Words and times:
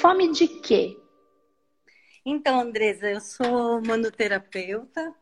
fome 0.00 0.30
de 0.32 0.46
quê? 0.48 0.96
Então, 2.24 2.60
Andresa, 2.60 3.10
eu 3.10 3.20
sou 3.20 3.80
manoterapeuta, 3.82 5.14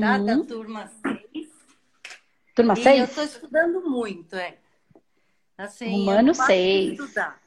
tá? 0.00 0.18
Da 0.18 0.34
Uhum. 0.34 0.46
turma 0.46 0.88
6. 0.88 1.48
Turma 2.54 2.74
E 2.76 2.80
eu 2.80 3.04
6? 3.04 3.08
estou 3.08 3.24
estudando 3.24 3.82
muito, 3.88 4.34
é. 4.36 4.58
Assim, 5.58 6.02
Humano 6.02 6.20
eu 6.20 6.24
não 6.26 6.34
paro 6.34 6.48
de 6.52 6.58
seis. 6.58 7.00
estudar. 7.00 7.42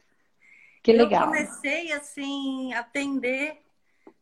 Que 0.81 0.91
eu 0.91 0.97
legal. 0.97 1.27
comecei, 1.27 1.91
assim, 1.91 2.73
a 2.73 2.79
atender 2.79 3.57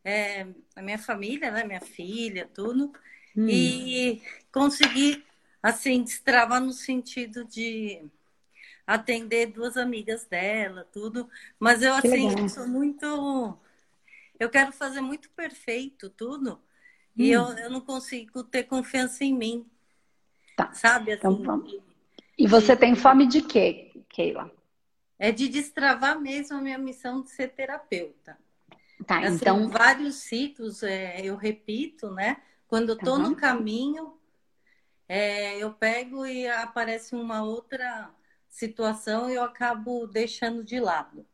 é, 0.04 0.48
a 0.76 0.82
minha 0.82 0.98
família, 0.98 1.52
né? 1.52 1.64
Minha 1.64 1.82
filha, 1.82 2.50
tudo. 2.54 2.92
Hum. 3.36 3.48
E 3.50 4.22
consegui, 4.52 5.24
assim, 5.62 6.04
destravar 6.04 6.62
no 6.62 6.72
sentido 6.74 7.46
de 7.46 8.04
atender 8.88 9.48
duas 9.48 9.78
amigas 9.78 10.26
dela, 10.26 10.86
tudo. 10.94 11.30
Mas 11.60 11.84
eu, 11.84 11.94
Que 12.02 12.08
assim, 12.08 12.30
legal. 12.30 12.50
sou 12.50 12.68
muito. 12.68 13.60
Eu 14.40 14.50
quero 14.50 14.72
fazer 14.72 15.02
muito 15.02 15.30
perfeito 15.32 16.10
tudo. 16.10 16.62
E 17.18 17.30
Hum. 17.30 17.32
eu, 17.32 17.44
eu 17.58 17.70
não 17.72 17.82
consigo 17.82 18.44
ter 18.44 18.64
confiança 18.66 19.24
em 19.24 19.36
mim, 19.36 19.70
Tá. 20.56 20.72
sabe? 20.74 21.12
Então 21.14 21.34
Assim, 21.34 21.44
vamos. 21.44 21.76
E 22.38 22.48
você 22.48 22.76
tem 22.76 22.96
fome 22.96 23.28
de 23.28 23.42
quê, 23.42 23.92
Keila? 24.10 24.52
é 25.20 25.32
de 25.32 25.48
destravar 25.48 26.20
mesmo 26.20 26.58
a 26.58 26.62
minha 26.62 26.78
missão 26.78 27.22
de 27.22 27.30
ser 27.32 27.50
terapeuta. 27.50 28.38
Tá, 29.06 29.24
Assim, 29.24 29.36
então. 29.46 29.70
vários 29.70 30.16
ciclos 30.18 30.84
é, 30.84 31.22
eu 31.26 31.36
repito, 31.36 32.12
né? 32.12 32.42
Quando 32.68 32.90
eu 32.92 32.98
tô 32.98 33.18
Tá. 33.18 33.24
no 33.30 33.36
caminho, 33.36 34.20
é, 35.08 35.58
eu 35.58 35.74
pego 35.74 36.26
e 36.26 36.48
aparece 36.48 37.16
uma 37.16 37.44
outra 37.44 38.12
situação 38.50 39.30
eu 39.30 39.44
acabo 39.44 40.08
deixando 40.08 40.64
de 40.64 40.80
lado. 40.80 41.26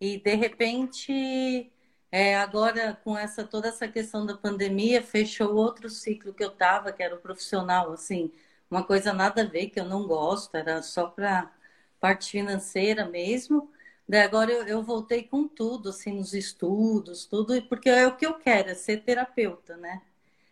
E 0.00 0.18
de 0.20 0.34
repente, 0.34 1.72
é, 2.10 2.36
agora 2.36 2.94
com 3.04 3.16
essa 3.16 3.44
toda 3.44 3.68
essa 3.68 3.88
questão 3.88 4.24
da 4.26 4.36
pandemia, 4.36 5.02
fechou 5.02 5.54
outro 5.56 5.88
ciclo 5.90 6.32
que 6.34 6.44
eu 6.44 6.50
tava, 6.50 6.92
que 6.92 7.02
era 7.02 7.14
o 7.16 7.20
profissional, 7.20 7.92
assim, 7.92 8.32
uma 8.70 8.84
coisa 8.84 9.12
nada 9.12 9.42
a 9.42 9.44
ver, 9.46 9.70
que 9.70 9.80
eu 9.80 9.84
não 9.84 10.06
gosto, 10.06 10.54
era 10.56 10.82
só 10.82 11.08
para 11.08 11.52
parte 12.00 12.30
financeira 12.30 13.06
mesmo. 13.08 13.70
Daí 14.08 14.22
agora 14.22 14.52
eu, 14.52 14.66
eu 14.66 14.82
voltei 14.82 15.24
com 15.24 15.46
tudo, 15.48 15.90
assim, 15.90 16.12
nos 16.12 16.32
estudos, 16.34 17.26
tudo, 17.26 17.60
porque 17.64 17.88
é 17.90 18.06
o 18.06 18.16
que 18.16 18.26
eu 18.26 18.34
quero, 18.34 18.70
é 18.70 18.74
ser 18.74 18.98
terapeuta, 19.04 19.76
né? 19.76 20.02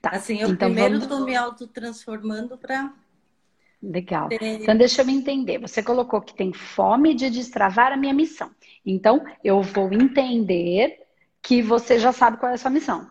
Tá. 0.00 0.10
Assim, 0.10 0.40
eu 0.40 0.50
Então 0.50 0.56
primeiro 0.56 0.98
vamos. 0.98 1.04
estou 1.04 1.20
me 1.24 1.34
autotransformando 1.36 2.56
para 2.58 2.94
Legal. 3.86 4.34
ter. 4.38 4.40
Então, 4.60 4.76
deixa 4.76 5.02
eu 5.02 5.06
me 5.06 5.12
entender. 5.14 5.58
Você 5.58 5.82
colocou 5.82 6.20
que 6.20 6.34
tem 6.34 6.52
fome 6.52 7.14
de 7.14 7.30
destravar 7.30 7.92
a 7.92 7.96
minha 7.96 8.12
missão. 8.14 8.50
Então, 8.84 9.24
eu 9.44 9.62
vou 9.62 9.92
entender 9.92 11.06
que 11.42 11.62
você 11.62 11.98
já 11.98 12.12
sabe 12.12 12.38
qual 12.38 12.50
é 12.50 12.54
a 12.54 12.58
sua 12.58 12.70
missão. 12.70 13.08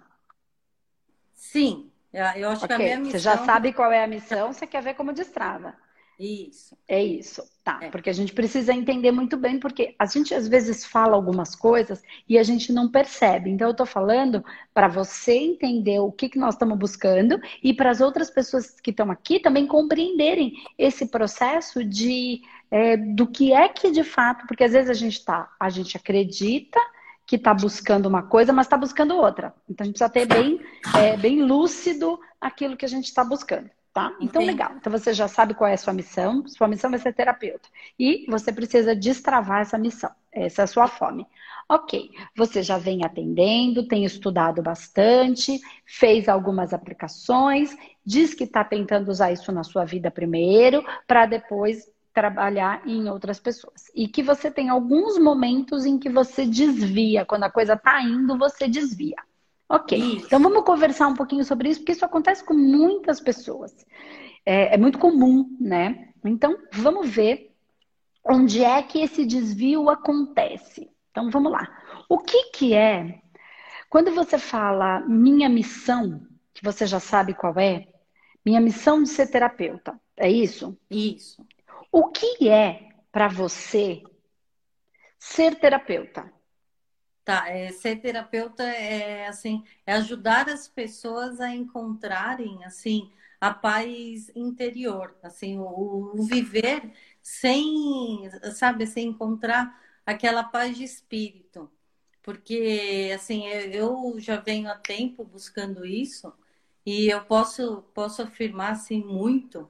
Sim, 1.33 1.91
eu 2.35 2.49
acho 2.49 2.65
que 2.65 2.73
a 2.73 2.79
minha 2.79 2.97
Ok, 2.97 3.03
você 3.03 3.19
já 3.19 3.37
missão. 3.37 3.37
sabe 3.37 3.71
qual 3.73 3.91
é 3.91 4.03
a 4.03 4.07
missão, 4.07 4.51
você 4.51 4.65
quer 4.67 4.81
ver 4.81 4.95
como 4.95 5.13
destrava. 5.13 5.75
Isso. 6.19 6.77
É 6.87 7.03
isso, 7.03 7.43
tá? 7.63 7.79
É. 7.81 7.89
Porque 7.89 8.09
a 8.09 8.13
gente 8.13 8.33
precisa 8.33 8.73
entender 8.73 9.11
muito 9.11 9.35
bem, 9.35 9.59
porque 9.59 9.95
a 9.99 10.05
gente 10.05 10.33
às 10.33 10.47
vezes 10.47 10.85
fala 10.85 11.15
algumas 11.15 11.55
coisas 11.55 12.01
e 12.27 12.37
a 12.37 12.43
gente 12.43 12.71
não 12.71 12.89
percebe. 12.89 13.49
Então, 13.49 13.67
eu 13.67 13.73
tô 13.73 13.85
falando 13.85 14.43
para 14.73 14.87
você 14.87 15.33
entender 15.33 15.99
o 15.99 16.11
que, 16.11 16.29
que 16.29 16.39
nós 16.39 16.55
estamos 16.55 16.77
buscando 16.77 17.39
e 17.61 17.73
para 17.73 17.91
as 17.91 17.99
outras 17.99 18.29
pessoas 18.29 18.79
que 18.79 18.91
estão 18.91 19.11
aqui 19.11 19.39
também 19.39 19.67
compreenderem 19.67 20.53
esse 20.77 21.07
processo 21.07 21.83
de 21.83 22.41
é, 22.71 22.97
do 22.97 23.27
que 23.27 23.53
é 23.53 23.67
que 23.69 23.91
de 23.91 24.03
fato, 24.03 24.47
porque 24.47 24.63
às 24.63 24.71
vezes 24.71 24.89
a 24.89 24.93
gente 24.93 25.23
tá, 25.23 25.53
a 25.59 25.69
gente 25.69 25.97
acredita 25.97 26.79
que 27.25 27.35
está 27.35 27.53
buscando 27.53 28.05
uma 28.05 28.23
coisa, 28.23 28.53
mas 28.53 28.67
está 28.67 28.77
buscando 28.77 29.15
outra. 29.15 29.53
Então 29.69 29.83
a 29.83 29.85
gente 29.85 29.97
precisa 29.97 30.09
ter 30.09 30.25
bem, 30.25 30.59
é, 30.95 31.17
bem 31.17 31.43
lúcido 31.43 32.19
aquilo 32.39 32.77
que 32.77 32.85
a 32.85 32.89
gente 32.89 33.05
está 33.05 33.23
buscando. 33.23 33.69
Tá? 33.95 34.09
Então, 34.19 34.41
Entendi. 34.41 34.45
legal. 34.47 34.73
Então 34.75 34.91
você 34.91 35.13
já 35.13 35.25
sabe 35.25 35.53
qual 35.53 35.69
é 35.69 35.73
a 35.73 35.77
sua 35.77 35.93
missão. 35.93 36.45
Sua 36.47 36.67
missão 36.67 36.89
vai 36.89 36.99
ser 36.99 37.13
terapeuta. 37.13 37.69
E 37.97 38.25
você 38.29 38.51
precisa 38.51 38.93
destravar 38.93 39.61
essa 39.61 39.77
missão. 39.77 40.11
Essa 40.33 40.63
é 40.63 40.65
a 40.65 40.67
sua 40.67 40.85
fome. 40.85 41.25
Ok. 41.69 42.09
Você 42.35 42.61
já 42.61 42.77
vem 42.77 43.05
atendendo, 43.05 43.87
tem 43.87 44.03
estudado 44.03 44.61
bastante, 44.61 45.61
fez 45.85 46.27
algumas 46.27 46.73
aplicações, 46.73 47.73
diz 48.05 48.33
que 48.33 48.43
está 48.43 48.65
tentando 48.65 49.07
usar 49.07 49.31
isso 49.31 49.49
na 49.53 49.63
sua 49.63 49.85
vida 49.85 50.11
primeiro, 50.11 50.83
para 51.07 51.25
depois 51.25 51.89
trabalhar 52.13 52.85
em 52.85 53.09
outras 53.09 53.39
pessoas. 53.39 53.89
E 53.95 54.09
que 54.09 54.21
você 54.21 54.51
tem 54.51 54.67
alguns 54.67 55.17
momentos 55.17 55.85
em 55.85 55.97
que 55.97 56.09
você 56.09 56.45
desvia. 56.45 57.23
Quando 57.23 57.43
a 57.43 57.49
coisa 57.49 57.75
está 57.75 58.01
indo, 58.01 58.37
você 58.37 58.67
desvia. 58.67 59.15
Ok, 59.67 59.97
Isso. 59.97 60.27
então 60.27 60.39
vamos 60.39 60.63
conversar 60.63 61.07
um 61.07 61.15
pouquinho 61.15 61.43
sobre 61.43 61.69
isso, 61.69 61.79
porque 61.79 61.93
isso 61.93 62.05
acontece 62.05 62.43
com 62.43 62.53
muitas 62.53 63.19
pessoas. 63.19 63.73
É, 64.45 64.75
é 64.75 64.77
muito 64.77 64.99
comum, 64.99 65.57
né? 65.59 66.09
Então, 66.23 66.55
vamos 66.71 67.09
ver 67.09 67.51
onde 68.23 68.63
é 68.63 68.81
que 68.83 68.99
esse 68.99 69.25
desvio 69.25 69.89
acontece. 69.89 70.89
Então, 71.09 71.31
vamos 71.31 71.51
lá. 71.51 71.67
O 72.07 72.19
que 72.19 72.51
que 72.51 72.73
é, 72.75 73.21
quando 73.89 74.11
você 74.11 74.37
fala 74.37 74.99
minha 75.01 75.49
missão, 75.49 76.21
que 76.53 76.63
você 76.63 76.85
já 76.85 76.99
sabe 76.99 77.33
qual 77.33 77.57
é, 77.57 77.87
minha 78.45 78.61
missão 78.61 79.01
de 79.01 79.09
ser 79.09 79.27
terapeuta, 79.27 79.99
é 80.15 80.29
isso? 80.29 80.77
Isso. 80.89 81.45
O 81.91 82.09
que 82.09 82.47
é 82.49 82.89
para 83.11 83.27
você 83.27 84.03
ser 85.17 85.55
terapeuta? 85.55 86.31
Tá, 87.25 87.49
é, 87.49 87.71
ser 87.71 87.97
terapeuta 88.01 88.63
é 88.63 89.27
assim, 89.27 89.63
é 89.85 89.93
ajudar 89.93 90.47
as 90.47 90.67
pessoas 90.67 91.41
a 91.41 91.49
encontrarem 91.53 92.63
assim 92.65 93.11
a 93.41 93.53
paz 93.53 94.31
interior, 94.35 95.15
assim, 95.23 95.57
o, 95.57 95.63
o 96.15 96.23
viver 96.23 96.91
sem, 97.21 98.29
sabe, 98.53 98.87
sem 98.87 99.07
encontrar 99.09 99.79
aquela 100.05 100.43
paz 100.43 100.77
de 100.77 100.83
espírito. 100.83 101.69
Porque 102.23 103.11
assim, 103.15 103.47
eu 103.47 104.15
já 104.19 104.37
venho 104.39 104.69
há 104.69 104.75
tempo 104.75 105.23
buscando 105.23 105.85
isso 105.85 106.33
e 106.85 107.07
eu 107.07 107.23
posso 107.25 107.83
posso 107.93 108.21
afirmar 108.21 108.71
assim 108.73 109.03
muito 109.03 109.69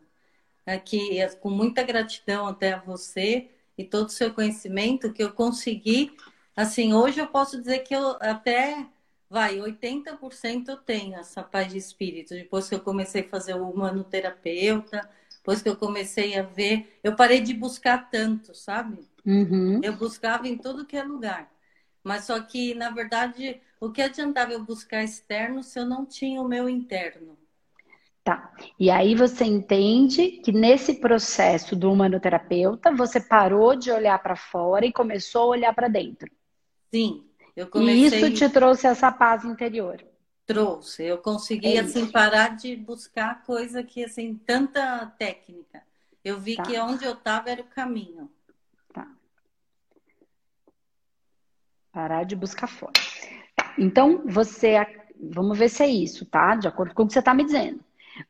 é, 0.65 0.79
que 0.79 1.19
com 1.41 1.49
muita 1.49 1.83
gratidão 1.83 2.47
até 2.47 2.73
a 2.73 2.79
você 2.79 3.49
e 3.77 3.83
todo 3.83 4.07
o 4.07 4.11
seu 4.11 4.33
conhecimento 4.33 5.13
que 5.13 5.23
eu 5.23 5.33
consegui 5.33 6.15
Assim, 6.55 6.93
hoje 6.93 7.19
eu 7.19 7.27
posso 7.27 7.59
dizer 7.59 7.79
que 7.79 7.93
eu 7.93 8.17
até, 8.21 8.85
vai, 9.29 9.59
80% 9.59 10.69
eu 10.69 10.77
tenho 10.77 11.15
essa 11.15 11.43
paz 11.43 11.71
de 11.71 11.77
espírito. 11.77 12.33
Depois 12.33 12.69
que 12.69 12.75
eu 12.75 12.79
comecei 12.79 13.21
a 13.21 13.29
fazer 13.29 13.55
o 13.55 13.69
humanoterapeuta, 13.69 15.09
depois 15.37 15.61
que 15.61 15.69
eu 15.69 15.75
comecei 15.75 16.37
a 16.37 16.43
ver, 16.43 16.97
eu 17.03 17.15
parei 17.15 17.41
de 17.41 17.53
buscar 17.53 18.09
tanto, 18.09 18.55
sabe? 18.55 19.05
Uhum. 19.25 19.81
Eu 19.83 19.97
buscava 19.97 20.47
em 20.47 20.57
tudo 20.57 20.85
que 20.85 20.95
é 20.95 21.03
lugar. 21.03 21.51
Mas 22.03 22.25
só 22.25 22.39
que, 22.39 22.73
na 22.73 22.89
verdade, 22.89 23.59
o 23.79 23.91
que 23.91 24.01
adiantava 24.01 24.53
eu 24.53 24.63
buscar 24.63 25.03
externo 25.03 25.61
se 25.61 25.79
eu 25.79 25.85
não 25.85 26.05
tinha 26.05 26.41
o 26.41 26.47
meu 26.47 26.69
interno? 26.69 27.37
Tá. 28.23 28.51
E 28.79 28.89
aí 28.89 29.13
você 29.13 29.43
entende 29.43 30.41
que 30.43 30.51
nesse 30.51 30.95
processo 30.95 31.75
do 31.75 31.91
humanoterapeuta, 31.91 32.91
você 32.95 33.19
parou 33.19 33.75
de 33.75 33.91
olhar 33.91 34.17
para 34.17 34.35
fora 34.35 34.85
e 34.85 34.91
começou 34.91 35.43
a 35.43 35.47
olhar 35.47 35.73
para 35.75 35.87
dentro. 35.87 36.31
Sim, 36.95 37.25
eu 37.57 37.65
E 37.65 37.69
comecei. 37.69 38.21
isso 38.21 38.31
te 38.33 38.49
trouxe 38.49 38.87
essa 38.87 39.11
paz 39.11 39.43
interior. 39.43 40.01
Trouxe. 40.45 41.03
Eu 41.03 41.17
consegui, 41.17 41.75
É 41.75 41.81
assim, 41.81 42.09
parar 42.09 42.55
de 42.55 42.73
buscar 42.77 43.43
coisa 43.43 43.83
que, 43.83 44.01
assim, 44.05 44.35
tanta 44.35 45.05
técnica. 45.19 45.83
Eu 46.23 46.39
vi 46.39 46.55
Tá. 46.55 46.63
que 46.63 46.79
onde 46.79 47.03
eu 47.03 47.11
estava 47.11 47.49
era 47.49 47.61
o 47.61 47.65
caminho. 47.65 48.31
Tá. 48.93 49.05
Parar 51.91 52.23
de 52.23 52.33
buscar 52.35 52.67
fora. 52.67 52.93
Então, 53.77 54.23
você. 54.25 54.75
Vamos 55.19 55.57
ver 55.57 55.67
se 55.69 55.83
é 55.83 55.87
isso, 55.87 56.25
tá? 56.25 56.55
De 56.55 56.67
acordo 56.67 56.93
com 56.93 57.03
o 57.03 57.07
que 57.07 57.13
você 57.13 57.19
está 57.19 57.33
me 57.33 57.43
dizendo. 57.43 57.83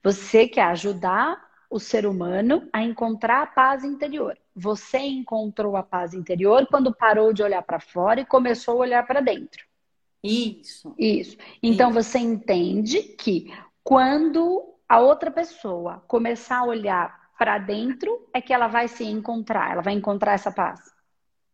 Você 0.04 0.48
quer 0.48 0.64
ajudar 0.64 1.40
o 1.70 1.80
ser 1.80 2.08
humano 2.08 2.68
a 2.74 2.82
encontrar 2.82 3.44
a 3.44 3.48
paz 3.48 3.84
interior. 3.84 4.36
Você 4.56 5.00
encontrou 5.00 5.76
a 5.76 5.84
paz 5.84 6.14
interior 6.14 6.66
quando 6.68 6.96
parou 6.96 7.34
de 7.34 7.44
olhar 7.44 7.62
para 7.62 7.80
fora 7.80 8.22
e 8.22 8.26
começou 8.26 8.76
a 8.76 8.78
olhar 8.78 9.06
para 9.06 9.22
dentro. 9.22 9.64
Isso. 10.24 10.96
Isso. 10.98 11.38
Então 11.62 11.90
Isso. 11.92 12.04
você 12.04 12.20
entende 12.20 13.02
que 13.04 13.54
quando 13.84 14.74
a 14.88 15.00
outra 15.00 15.30
pessoa 15.30 16.04
começar 16.08 16.60
a 16.60 16.66
olhar 16.66 17.32
para 17.38 17.58
dentro, 17.58 18.28
é 18.34 18.42
que 18.42 18.54
ela 18.54 18.68
vai 18.68 18.88
se 18.88 19.04
encontrar, 19.04 19.72
ela 19.72 19.82
vai 19.82 19.94
encontrar 19.94 20.34
essa 20.34 20.52
paz. 20.52 20.80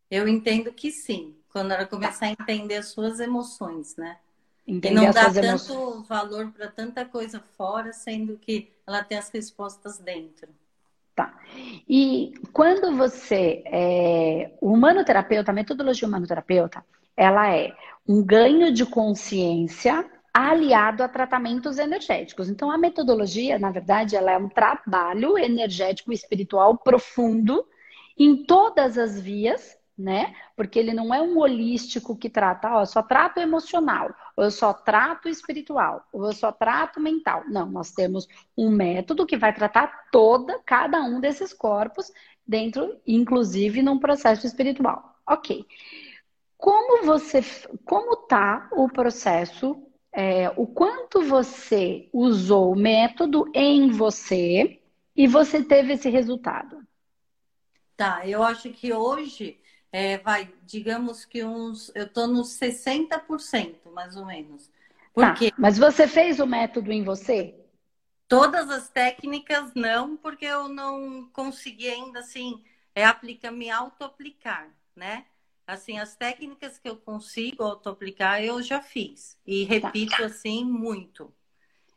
Eu 0.09 0.27
entendo 0.27 0.71
que 0.74 0.92
sim. 0.92 1.36
Quando 1.50 1.71
ela 1.71 1.86
começar 1.86 2.27
a 2.27 2.31
entender 2.31 2.75
as 2.77 2.88
suas 2.89 3.19
emoções, 3.19 3.95
né? 3.97 4.19
E 4.65 4.74
Entender 4.74 4.95
não 4.95 5.07
as 5.07 5.15
dar 5.15 5.33
suas 5.33 5.36
tanto 5.36 5.74
emoções. 5.74 6.07
valor 6.07 6.51
para 6.51 6.69
tanta 6.71 7.04
coisa 7.06 7.39
fora, 7.39 7.92
sendo 7.92 8.38
que 8.38 8.71
ela 8.86 9.04
tem 9.04 9.18
as 9.18 9.30
respostas 9.30 9.97
dentro. 9.97 10.50
Tá. 11.16 11.34
E 11.88 12.34
quando 12.54 12.96
você 12.96 13.63
é 13.66 14.52
o 14.62 14.74
humanoterapeuta, 14.74 15.52
a 15.52 15.54
metodologia 15.54 16.08
humanoterapeuta, 16.08 16.86
ela 17.18 17.54
é 17.54 17.74
um 18.08 18.24
ganho 18.24 18.72
de 18.72 18.86
consciência 18.86 20.10
aliado 20.34 21.04
a 21.04 21.10
tratamentos 21.10 21.78
energéticos. 21.78 22.50
Então, 22.50 22.72
a 22.72 22.78
metodologia, 22.78 23.60
na 23.60 23.69
verdade, 23.69 24.16
ela 24.16 24.31
é 24.31 24.38
um 24.38 24.48
trabalho 24.48 25.38
energético 25.38 26.13
espiritual 26.13 26.78
profundo 26.78 27.66
em 28.18 28.46
todas 28.46 28.98
as 28.98 29.19
vias, 29.19 29.78
né? 30.01 30.33
Porque 30.56 30.80
ele 30.80 30.94
não 30.94 31.13
é 31.13 31.21
um 31.21 31.38
holístico 31.38 32.18
que 32.18 32.30
trata, 32.30 32.69
ó, 32.71 32.81
eu 32.81 32.86
só 32.86 33.01
trato 33.01 33.39
emocional, 33.39 34.13
ou 34.36 34.44
eu 34.44 34.51
só 34.51 34.74
trato 34.74 35.30
espiritual, 35.30 36.06
ou 36.12 36.25
eu 36.25 36.33
só 36.33 36.51
trato 36.51 37.00
mental. 37.00 37.44
Não, 37.48 37.69
nós 37.69 37.92
temos 37.92 38.27
um 38.57 38.69
método 38.69 39.25
que 39.25 39.38
vai 39.38 39.53
tratar 39.53 40.09
toda, 40.12 40.59
cada 40.65 41.01
um 41.01 41.19
desses 41.19 41.53
corpos 41.53 42.12
dentro, 42.45 43.00
inclusive 43.06 43.81
num 43.81 44.00
processo 44.00 44.45
espiritual. 44.45 45.15
Ok. 45.27 45.65
Como 46.57 47.06
você, 47.06 47.42
como 47.86 48.15
tá 48.15 48.69
o 48.74 48.88
processo 48.89 49.81
é, 50.13 50.50
o 50.57 50.68
quanto 50.68 51.21
você 51.21 52.09
usou 52.12 52.74
o 52.74 52.75
método 52.75 53.50
em 53.56 53.89
você 53.89 54.81
e 55.15 55.27
você 55.27 55.63
teve 55.63 55.94
esse 55.94 56.09
resultado. 56.09 56.81
Tá, 57.95 58.27
eu 58.27 58.44
acho 58.44 58.71
que 58.71 58.92
hoje 58.92 59.61
é, 59.92 60.18
vai, 60.18 60.50
digamos 60.64 61.26
que 61.26 61.44
uns. 61.44 61.92
Eu 61.94 62.06
estou 62.06 62.28
nos 62.28 62.58
60%, 62.60 63.92
mais 63.92 64.16
ou 64.16 64.26
menos. 64.26 64.70
Porque... 65.14 65.52
Tá, 65.52 65.58
mas 65.60 65.78
você 65.78 66.08
fez 66.08 66.40
o 66.40 66.48
método 66.48 66.92
em 66.92 67.04
você? 67.04 67.56
Todas 68.28 68.70
as 68.70 68.90
técnicas 68.90 69.74
não, 69.76 70.16
porque 70.16 70.46
eu 70.46 70.70
não 70.70 71.30
consegui 71.34 71.90
ainda 71.90 72.20
assim 72.20 72.64
é, 72.96 73.04
aplicar, 73.04 73.52
me 73.52 73.70
auto-aplicar, 73.70 74.70
né? 74.96 75.26
Assim, 75.68 76.00
as 76.00 76.16
técnicas 76.16 76.78
que 76.78 76.88
eu 76.88 76.96
consigo 76.96 77.64
auto-aplicar, 77.64 78.42
eu 78.42 78.62
já 78.62 78.82
fiz. 78.82 79.38
E 79.46 79.66
tá. 79.66 79.74
repito, 79.74 80.18
tá. 80.18 80.26
assim, 80.26 80.64
muito. 80.64 81.34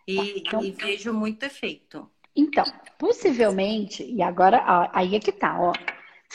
E, 0.06 0.17
tá, 0.17 0.23
então... 0.25 0.64
e, 0.64 0.73
vejo 0.73 1.12
muito 1.12 1.44
efeito. 1.44 2.11
Então, 2.35 2.64
possivelmente, 2.99 4.02
e 4.05 4.20
agora, 4.20 4.64
ó, 4.67 4.91
aí 4.93 5.14
é 5.14 5.20
que 5.20 5.31
tá, 5.31 5.56
ó. 5.61 5.73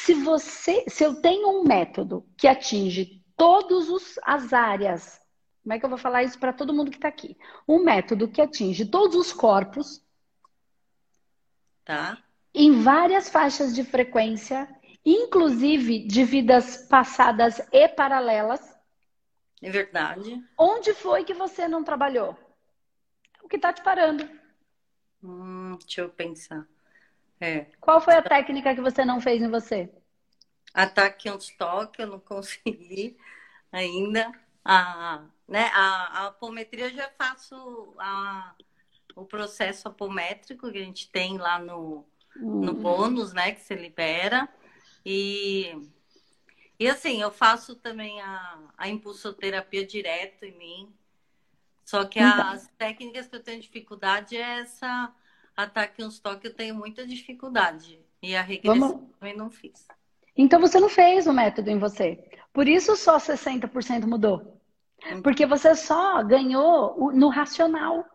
Se 0.05 0.13
você, 0.13 0.85
se 0.87 1.03
eu 1.03 1.21
tenho 1.21 1.49
um 1.49 1.63
método 1.63 2.25
que 2.37 2.47
atinge 2.47 3.21
todas 3.35 4.17
as 4.23 4.53
áreas, 4.53 5.21
como 5.61 5.73
é 5.73 5.79
que 5.79 5.85
eu 5.85 5.89
vou 5.89 5.97
falar 5.97 6.23
isso 6.23 6.39
para 6.39 6.53
todo 6.53 6.73
mundo 6.73 6.89
que 6.89 6.97
está 6.97 7.09
aqui? 7.09 7.37
Um 7.67 7.83
método 7.83 8.27
que 8.27 8.41
atinge 8.41 8.85
todos 8.85 9.15
os 9.15 9.33
corpos, 9.33 10.01
tá? 11.83 12.17
Em 12.53 12.81
várias 12.81 13.29
faixas 13.29 13.75
de 13.75 13.83
frequência, 13.83 14.67
inclusive 15.05 16.07
de 16.07 16.23
vidas 16.23 16.77
passadas 16.87 17.59
e 17.71 17.87
paralelas. 17.89 18.61
É 19.61 19.69
verdade. 19.69 20.41
Onde 20.57 20.93
foi 20.93 21.25
que 21.25 21.33
você 21.33 21.67
não 21.67 21.83
trabalhou? 21.83 22.37
O 23.43 23.49
que 23.49 23.57
está 23.57 23.73
te 23.73 23.83
parando? 23.83 24.27
Hum, 25.21 25.77
deixa 25.77 26.01
eu 26.01 26.09
pensar. 26.09 26.65
É. 27.39 27.65
Qual 27.79 28.01
foi 28.01 28.15
a 28.15 28.21
técnica 28.21 28.75
que 28.75 28.81
você 28.81 29.05
não 29.05 29.21
fez 29.21 29.41
em 29.41 29.49
você? 29.49 29.89
Ataque 30.73 31.29
stock, 31.29 31.99
eu 31.99 32.07
não 32.07 32.19
consegui 32.21 33.17
ainda. 33.71 34.31
A, 34.63 35.25
né, 35.47 35.71
a, 35.73 36.23
a 36.23 36.27
apometria 36.27 36.85
eu 36.85 36.93
já 36.93 37.09
faço 37.17 37.95
a, 37.97 38.53
o 39.15 39.25
processo 39.25 39.87
apométrico 39.87 40.71
que 40.71 40.77
a 40.77 40.83
gente 40.83 41.09
tem 41.09 41.37
lá 41.37 41.57
no, 41.57 42.05
hum. 42.37 42.65
no 42.65 42.73
bônus, 42.73 43.33
né? 43.33 43.53
Que 43.53 43.61
você 43.61 43.75
libera. 43.75 44.49
E, 45.05 45.73
e 46.77 46.87
assim, 46.89 47.21
eu 47.21 47.31
faço 47.31 47.75
também 47.75 48.21
a, 48.21 48.59
a 48.77 48.89
impulsoterapia 48.89 49.85
direto 49.85 50.43
em 50.43 50.57
mim. 50.57 50.93
Só 51.85 52.05
que 52.05 52.19
então. 52.19 52.49
as 52.49 52.67
técnicas 52.77 53.27
que 53.27 53.35
eu 53.35 53.43
tenho 53.43 53.61
dificuldade 53.61 54.35
é 54.35 54.59
essa 54.59 55.11
ataque 55.59 56.03
uns 56.03 56.19
toques, 56.19 56.49
eu 56.49 56.55
tenho 56.55 56.75
muita 56.75 57.05
dificuldade. 57.05 57.99
E 58.21 58.35
a 58.35 58.41
regressão 58.41 58.79
Vamos... 58.79 59.17
também 59.19 59.35
não 59.35 59.49
fiz. 59.49 59.87
Então 60.35 60.59
você 60.59 60.79
não 60.79 60.89
fez 60.89 61.27
o 61.27 61.33
método 61.33 61.69
em 61.69 61.77
você. 61.77 62.23
Por 62.53 62.67
isso 62.67 62.95
só 62.95 63.17
60% 63.17 64.05
mudou. 64.05 64.61
Porque 65.23 65.45
você 65.45 65.75
só 65.75 66.23
ganhou 66.23 67.11
no 67.13 67.29
racional. 67.29 68.05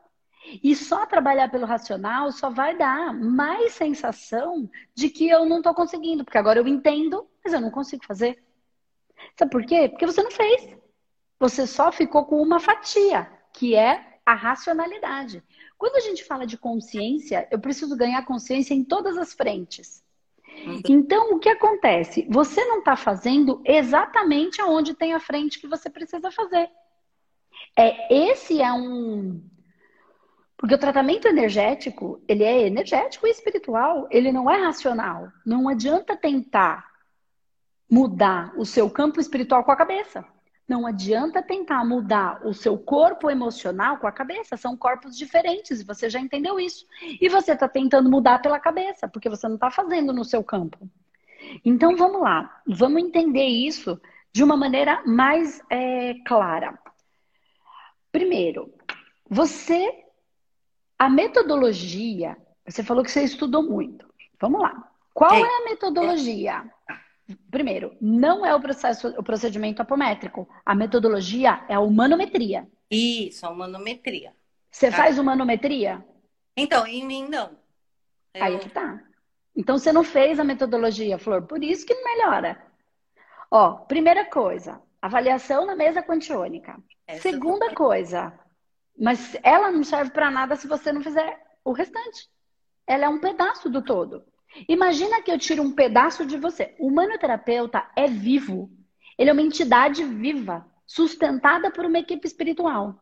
E 0.62 0.76
só 0.76 1.06
trabalhar 1.06 1.50
pelo 1.50 1.64
racional 1.64 2.31
só 2.31 2.50
vai 2.50 2.76
dar 2.76 3.14
mais 3.14 3.73
sensação 3.73 4.69
de 4.94 5.08
que 5.08 5.26
eu 5.26 5.46
não 5.46 5.58
estou 5.58 5.75
conseguindo, 5.75 6.23
porque 6.23 6.37
agora 6.37 6.58
eu 6.58 6.69
entendo, 6.69 7.26
mas 7.43 7.55
eu 7.55 7.61
não 7.62 7.70
consigo 7.70 8.05
fazer. 8.05 8.44
Sabe 9.38 9.50
por 9.50 9.64
quê? 9.64 9.88
Porque 9.88 10.05
você 10.05 10.23
não 10.23 10.31
fez. 10.31 10.76
Você 11.41 11.67
só 11.67 11.91
ficou 11.91 12.26
com 12.26 12.43
uma 12.43 12.61
fatia, 12.61 13.31
que 13.55 13.75
é 13.75 14.19
a 14.25 14.35
racionalidade. 14.35 15.43
Quando 15.84 15.96
a 15.96 16.00
gente 16.00 16.25
fala 16.25 16.46
de 16.46 16.56
consciência, 16.56 17.46
eu 17.50 17.58
preciso 17.58 17.94
ganhar 17.94 18.25
consciência 18.25 18.72
em 18.72 18.82
todas 18.82 19.19
as 19.19 19.34
frentes. 19.34 20.02
Uhum. 20.64 20.81
Então, 20.88 21.34
o 21.34 21.38
que 21.38 21.50
acontece? 21.50 22.26
Você 22.31 22.64
não 22.64 22.78
está 22.78 22.96
fazendo 22.96 23.60
exatamente 23.66 24.62
aonde 24.62 24.94
tem 24.94 25.12
a 25.12 25.20
frente 25.20 25.60
que 25.60 25.66
você 25.66 25.90
precisa 25.90 26.31
fazer. 26.31 26.70
É, 27.76 28.31
esse 28.31 28.62
é 28.62 28.72
um, 28.72 29.44
porque 30.56 30.75
o 30.75 30.78
tratamento 30.78 31.28
energético, 31.28 32.19
ele 32.26 32.44
é 32.44 32.66
energético 32.66 33.26
e 33.26 33.31
espiritual, 33.31 34.08
ele 34.10 34.32
não 34.32 34.50
é 34.50 34.56
racional. 34.56 35.28
Não 35.44 35.69
adianta 35.69 36.16
tentar 36.16 36.90
mudar 37.90 38.54
o 38.56 38.64
seu 38.64 38.88
campo 38.88 39.20
espiritual 39.20 39.62
com 39.62 39.72
a 39.72 39.76
cabeça. 39.76 40.25
Não 40.66 40.87
adianta 40.87 41.43
tentar 41.43 41.84
mudar 41.84 42.40
o 42.46 42.55
seu 42.55 42.78
corpo 42.78 43.31
emocional 43.31 43.99
com 43.99 44.06
a 44.06 44.12
cabeça. 44.12 44.56
São 44.56 44.76
corpos 44.76 45.16
diferentes, 45.16 45.81
e 45.81 45.84
você 45.84 46.08
já 46.08 46.19
entendeu 46.19 46.58
isso. 46.58 46.87
E 47.20 47.28
você 47.28 47.52
está 47.52 47.69
tentando 47.69 48.11
mudar 48.11 48.40
pela 48.40 48.58
cabeça, 48.58 49.06
porque 49.06 49.28
você 49.28 49.46
não 49.46 49.56
está 49.56 49.70
fazendo 49.70 50.12
no 50.12 50.25
seu 50.25 50.43
campo. 50.43 50.88
Então 51.64 51.94
vamos 51.96 52.22
lá, 52.22 52.62
vamos 52.66 53.02
entender 53.02 53.44
isso 53.44 54.00
de 54.32 54.43
uma 54.43 54.56
maneira 54.56 55.02
mais 55.06 55.61
é, 55.70 56.14
clara. 56.26 56.78
Primeiro, 58.10 58.72
você 59.28 60.05
a 60.99 61.08
metodologia, 61.08 62.37
você 62.67 62.82
falou 62.82 63.05
que 63.05 63.10
você 63.10 63.22
estudou 63.22 63.62
muito. 63.62 64.06
Vamos 64.41 64.60
lá. 64.60 64.91
Qual 65.12 65.32
é, 65.32 65.41
é 65.41 65.56
a 65.62 65.65
metodologia? 65.65 66.65
Primeiro, 67.50 67.96
não 68.00 68.44
é 68.44 68.54
o 68.54 68.60
processo, 68.60 69.08
o 69.19 69.22
procedimento 69.22 69.81
apométrico. 69.81 70.48
A 70.64 70.74
metodologia 70.74 71.64
é 71.69 71.74
a 71.74 71.81
humanometria. 71.81 72.69
Isso, 72.90 73.46
a 73.46 73.50
humanometria. 73.50 74.32
Você 74.70 74.90
tá. 74.90 74.96
faz 74.96 75.19
humanometria? 75.19 76.04
Então, 76.56 76.86
em 76.86 77.06
mim 77.06 77.28
não. 77.28 77.56
Eu... 78.34 78.44
Aí 78.44 78.58
que 78.58 78.69
tá. 78.69 79.02
Então 79.56 79.78
você 79.78 79.93
não 79.93 80.02
fez 80.02 80.38
a 80.38 80.44
metodologia, 80.44 81.19
Flor. 81.19 81.43
Por 81.43 81.62
isso 81.62 81.86
que 81.86 81.94
não 81.94 82.04
melhora. 82.04 82.60
Ó, 83.50 83.72
primeira 83.72 84.24
coisa, 84.24 84.82
avaliação 85.00 85.64
na 85.64 85.76
mesa 85.76 86.02
quantiônica. 86.02 86.76
Essa 87.06 87.22
Segunda 87.22 87.72
coisa, 87.72 88.32
mas 88.98 89.36
ela 89.43 89.70
não 89.70 89.84
serve 89.84 90.10
para 90.10 90.31
nada 90.31 90.56
se 90.56 90.66
você 90.66 90.93
não 90.93 91.02
fizer 91.02 91.40
o 91.64 91.72
restante. 91.72 92.28
Ela 92.86 93.04
é 93.04 93.08
um 93.08 93.20
pedaço 93.20 93.70
do 93.70 93.81
todo. 93.81 94.24
Imagina 94.69 95.23
que 95.23 95.31
eu 95.31 95.39
tiro 95.39 95.63
um 95.63 95.73
pedaço 95.73 96.25
de 96.25 96.37
você. 96.37 96.75
O 96.79 96.89
humanoterapeuta 96.89 97.87
é 97.96 98.06
vivo. 98.06 98.70
Ele 99.19 99.31
é 99.31 99.32
uma 99.32 99.43
entidade 99.43 100.05
viva, 100.05 100.67
sustentada 100.87 101.70
por 101.70 101.84
uma 101.84 101.99
equipe 101.99 102.27
espiritual. 102.27 103.01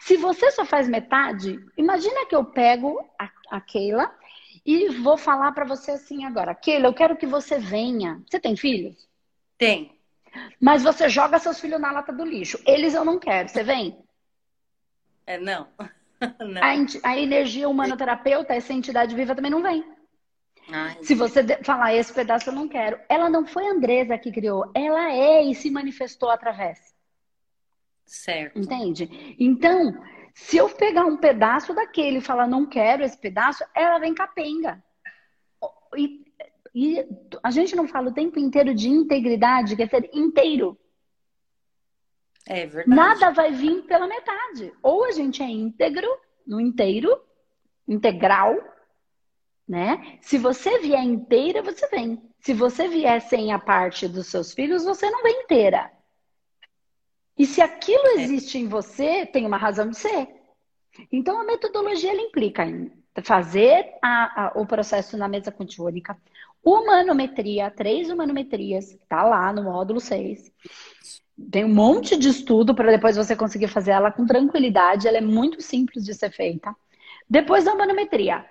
Se 0.00 0.16
você 0.16 0.50
só 0.50 0.64
faz 0.64 0.88
metade, 0.88 1.58
imagina 1.76 2.26
que 2.26 2.34
eu 2.34 2.44
pego 2.44 2.98
a, 3.18 3.30
a 3.50 3.60
Keila 3.60 4.10
e 4.64 4.88
vou 4.88 5.16
falar 5.16 5.52
para 5.52 5.64
você 5.64 5.92
assim 5.92 6.24
agora. 6.24 6.54
Keila, 6.54 6.88
eu 6.88 6.94
quero 6.94 7.16
que 7.16 7.26
você 7.26 7.58
venha. 7.58 8.22
Você 8.26 8.40
tem 8.40 8.56
filhos? 8.56 9.08
Tem. 9.58 9.96
Mas 10.60 10.82
você 10.82 11.08
joga 11.08 11.38
seus 11.38 11.60
filhos 11.60 11.80
na 11.80 11.92
lata 11.92 12.12
do 12.12 12.24
lixo. 12.24 12.60
Eles 12.66 12.94
eu 12.94 13.04
não 13.04 13.18
quero. 13.18 13.48
Você 13.48 13.62
vem? 13.62 13.98
É, 15.26 15.38
não. 15.38 15.68
não. 16.40 16.62
A, 16.62 17.10
a, 17.10 17.18
energia 17.18 17.68
humanoterapeuta, 17.68 18.54
essa 18.54 18.72
entidade 18.72 19.14
viva 19.14 19.34
também 19.34 19.50
não 19.50 19.62
vem. 19.62 19.84
Ai, 20.68 20.98
Se 21.02 21.14
você 21.14 21.44
falar 21.62 21.94
esse 21.94 22.12
pedaço 22.12 22.50
eu 22.50 22.54
não 22.54 22.68
quero. 22.68 22.98
Ela 23.08 23.30
não 23.30 23.46
foi 23.46 23.66
a 23.66 23.72
Andresa 23.72 24.18
que 24.18 24.32
criou, 24.32 24.70
ela 24.74 25.12
é 25.12 25.42
e 25.42 25.54
se 25.54 25.70
manifestou 25.70 26.28
através. 26.30 26.94
Certo. 28.04 28.58
Entende? 28.58 29.36
Então, 29.38 29.94
se 30.34 30.56
eu 30.56 30.68
pegar 30.68 31.04
um 31.04 31.16
pedaço 31.16 31.74
daquele 31.74 32.18
e 32.18 32.22
falar 32.22 32.46
não 32.46 32.66
quero 32.66 33.02
esse 33.02 33.18
pedaço, 33.18 33.64
ela 33.74 33.98
vem 33.98 34.14
capenga. 34.14 34.82
E, 35.96 36.24
e 36.74 37.06
a 37.42 37.50
gente 37.50 37.74
não 37.74 37.88
fala 37.88 38.10
o 38.10 38.14
tempo 38.14 38.38
inteiro 38.38 38.74
de 38.74 38.88
integridade, 38.88 39.76
quer 39.76 39.88
ser 39.88 40.10
inteiro. 40.12 40.78
É 42.46 42.66
verdade. 42.66 42.88
Nada 42.88 43.30
vai 43.30 43.50
vir 43.50 43.82
pela 43.82 44.06
metade. 44.06 44.72
Ou 44.82 45.04
a 45.04 45.10
gente 45.10 45.42
é 45.42 45.46
íntegro, 45.46 46.06
no 46.46 46.60
inteiro, 46.60 47.20
integral, 47.88 48.56
né? 49.68 50.18
Se 50.20 50.38
você 50.38 50.78
vier 50.78 51.02
inteira, 51.02 51.62
você 51.62 51.86
vem. 51.88 52.22
Se 52.40 52.54
você 52.54 52.88
vier 52.88 53.20
sem 53.22 53.52
a 53.52 53.58
parte 53.58 54.06
dos 54.06 54.28
seus 54.28 54.52
filhos, 54.52 54.84
você 54.84 55.10
não 55.10 55.22
vem 55.22 55.42
inteira. 55.42 55.90
E 57.38 57.44
se 57.44 57.60
aquilo 57.60 58.06
é. 58.06 58.22
existe 58.22 58.58
em 58.58 58.68
você, 58.68 59.26
tem 59.26 59.44
uma 59.44 59.56
razão 59.56 59.90
de 59.90 59.98
ser. 59.98 60.28
Então, 61.12 61.40
a 61.40 61.44
metodologia 61.44 62.10
ela 62.10 62.22
implica 62.22 62.64
em 62.64 62.90
fazer 63.22 63.94
a, 64.02 64.46
a, 64.46 64.52
o 64.60 64.66
processo 64.66 65.16
na 65.16 65.28
mesa 65.28 65.50
quantiônica, 65.50 66.16
humanometria, 66.62 67.70
três 67.70 68.10
humanometrias, 68.10 68.92
está 68.92 69.22
lá 69.22 69.52
no 69.52 69.64
módulo 69.64 70.00
6. 70.00 70.50
Tem 71.50 71.64
um 71.64 71.74
monte 71.74 72.16
de 72.16 72.28
estudo 72.28 72.74
para 72.74 72.90
depois 72.90 73.16
você 73.16 73.36
conseguir 73.36 73.68
fazer 73.68 73.90
ela 73.90 74.10
com 74.10 74.24
tranquilidade. 74.24 75.06
Ela 75.06 75.18
é 75.18 75.22
muito 75.22 75.60
simples 75.60 76.04
de 76.04 76.14
ser 76.14 76.30
feita. 76.30 76.74
Depois 77.28 77.64
da 77.64 77.74
humanometria, 77.74 78.44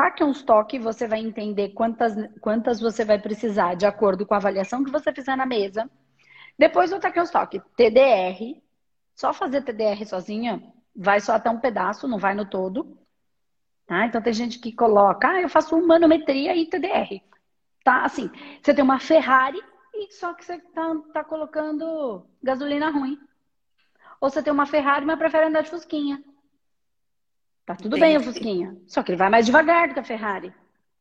taque 0.00 0.24
uns 0.24 0.42
toques, 0.42 0.82
você 0.82 1.06
vai 1.06 1.20
entender 1.20 1.74
quantas, 1.74 2.14
quantas 2.40 2.80
você 2.80 3.04
vai 3.04 3.18
precisar 3.18 3.74
de 3.74 3.84
acordo 3.84 4.24
com 4.24 4.32
a 4.32 4.38
avaliação 4.38 4.82
que 4.82 4.90
você 4.90 5.12
fizer 5.12 5.36
na 5.36 5.44
mesa. 5.44 5.90
Depois 6.58 6.88
do 6.88 6.98
taque 6.98 7.20
uns 7.20 7.28
toques, 7.28 7.60
TDR. 7.76 8.62
Só 9.14 9.34
fazer 9.34 9.60
TDR 9.60 10.02
sozinha 10.06 10.62
vai 10.96 11.20
só 11.20 11.34
até 11.34 11.50
um 11.50 11.60
pedaço, 11.60 12.08
não 12.08 12.16
vai 12.16 12.34
no 12.34 12.46
todo. 12.46 12.96
Tá? 13.86 14.06
Então 14.06 14.22
tem 14.22 14.32
gente 14.32 14.58
que 14.58 14.72
coloca, 14.72 15.28
ah, 15.28 15.42
eu 15.42 15.50
faço 15.50 15.76
humanometria 15.76 16.56
e 16.56 16.64
TDR. 16.64 17.20
Tá? 17.84 18.02
Assim, 18.02 18.30
você 18.62 18.72
tem 18.72 18.82
uma 18.82 18.98
Ferrari 18.98 19.60
e 19.92 20.10
só 20.14 20.32
que 20.32 20.46
você 20.46 20.58
tá, 20.58 20.96
tá 21.12 21.24
colocando 21.24 22.24
gasolina 22.42 22.88
ruim. 22.88 23.18
Ou 24.18 24.30
você 24.30 24.42
tem 24.42 24.50
uma 24.50 24.64
Ferrari, 24.64 25.04
mas 25.04 25.18
prefere 25.18 25.48
andar 25.48 25.60
de 25.60 25.68
Fusquinha. 25.68 26.24
Tá 27.70 27.76
tudo 27.76 27.96
Entendi. 27.96 28.00
bem 28.00 28.16
o 28.16 28.20
Fusquinha. 28.24 28.76
Só 28.84 29.00
que 29.00 29.12
ele 29.12 29.16
vai 29.16 29.30
mais 29.30 29.46
devagar 29.46 29.86
do 29.86 29.94
que 29.94 30.00
a 30.00 30.04
Ferrari. 30.04 30.52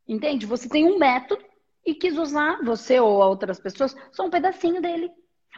Entende? 0.08 0.46
Você 0.46 0.70
tem 0.70 0.86
um 0.86 1.00
método 1.00 1.44
e 1.84 1.96
quis 1.96 2.16
usar, 2.16 2.64
você 2.64 3.00
ou 3.00 3.10
outras 3.10 3.60
pessoas, 3.60 3.96
só 4.12 4.28
um 4.28 4.30
pedacinho 4.30 4.80
dele. 4.80 5.10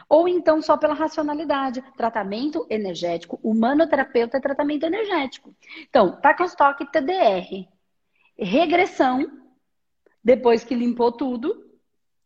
Ou 0.08 0.26
então 0.26 0.62
só 0.62 0.74
pela 0.78 0.94
racionalidade. 0.94 1.84
Tratamento 1.98 2.66
energético. 2.70 3.38
Humanoterapeuta 3.42 4.38
é 4.38 4.40
tratamento 4.40 4.84
energético. 4.84 5.54
Então, 5.86 6.18
Tacostock 6.18 6.90
TDR. 6.90 7.68
Regressão. 8.38 9.30
Depois 10.24 10.64
que 10.64 10.74
limpou 10.74 11.12
tudo, 11.12 11.62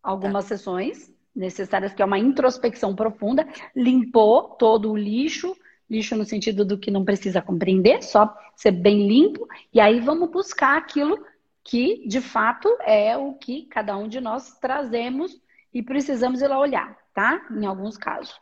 algumas 0.00 0.44
tá. 0.44 0.56
sessões 0.56 1.12
necessárias, 1.34 1.92
que 1.92 2.00
é 2.00 2.04
uma 2.04 2.20
introspecção 2.20 2.94
profunda, 2.94 3.48
limpou 3.74 4.50
todo 4.50 4.92
o 4.92 4.96
lixo, 4.96 5.56
lixo 5.90 6.14
no 6.14 6.24
sentido 6.24 6.64
do 6.64 6.78
que 6.78 6.90
não 6.90 7.04
precisa 7.04 7.42
compreender, 7.42 8.00
só 8.02 8.32
ser 8.56 8.72
bem 8.72 9.06
limpo, 9.06 9.46
e 9.72 9.78
aí 9.78 10.00
vamos 10.00 10.30
buscar 10.30 10.76
aquilo 10.78 11.24
que 11.62 12.06
de 12.08 12.20
fato 12.20 12.68
é 12.80 13.16
o 13.16 13.34
que 13.34 13.66
cada 13.66 13.96
um 13.96 14.08
de 14.08 14.20
nós 14.20 14.58
trazemos 14.58 15.40
e 15.74 15.82
precisamos 15.82 16.40
ir 16.40 16.48
lá 16.48 16.58
olhar, 16.58 16.96
tá? 17.12 17.46
Em 17.50 17.66
alguns 17.66 17.98
casos. 17.98 18.34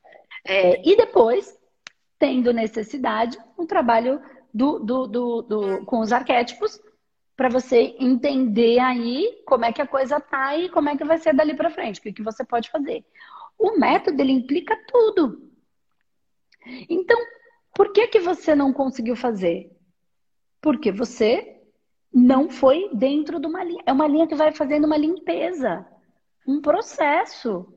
É, 0.46 0.80
e 0.88 0.96
depois, 0.96 1.58
tendo 2.18 2.52
necessidade, 2.52 3.38
um 3.58 3.66
trabalho 3.66 4.22
do, 4.52 4.78
do, 4.78 5.06
do, 5.06 5.42
do 5.42 5.84
com 5.84 5.98
os 6.00 6.12
arquétipos, 6.12 6.80
para 7.36 7.48
você 7.48 7.96
entender 7.98 8.78
aí 8.78 9.42
como 9.44 9.64
é 9.64 9.72
que 9.72 9.82
a 9.82 9.86
coisa 9.86 10.20
tá 10.20 10.56
e 10.56 10.68
como 10.68 10.88
é 10.88 10.96
que 10.96 11.04
vai 11.04 11.18
ser 11.18 11.34
dali 11.34 11.54
para 11.54 11.70
frente, 11.70 11.98
o 11.98 12.02
que, 12.02 12.12
que 12.12 12.22
você 12.22 12.44
pode 12.44 12.70
fazer. 12.70 13.04
O 13.58 13.78
método 13.78 14.20
ele 14.20 14.32
implica 14.32 14.76
tudo. 14.86 15.50
Então, 16.88 17.18
por 17.74 17.92
que 17.92 18.06
que 18.06 18.20
você 18.20 18.54
não 18.54 18.72
conseguiu 18.72 19.16
fazer? 19.16 19.73
Porque 20.64 20.90
você 20.90 21.60
não 22.10 22.48
foi 22.48 22.88
dentro 22.94 23.38
de 23.38 23.46
uma 23.46 23.62
linha. 23.62 23.82
É 23.84 23.92
uma 23.92 24.08
linha 24.08 24.26
que 24.26 24.34
vai 24.34 24.50
fazendo 24.50 24.86
uma 24.86 24.96
limpeza, 24.96 25.86
um 26.48 26.58
processo 26.58 27.70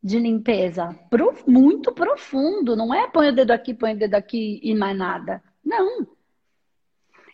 de 0.00 0.16
limpeza 0.16 0.96
muito 1.44 1.92
profundo. 1.92 2.76
Não 2.76 2.94
é 2.94 3.10
põe 3.10 3.30
o 3.30 3.34
dedo 3.34 3.50
aqui, 3.50 3.74
põe 3.74 3.94
o 3.94 3.98
dedo 3.98 4.14
aqui 4.14 4.60
e 4.62 4.76
mais 4.76 4.96
nada. 4.96 5.42
Não. 5.64 6.06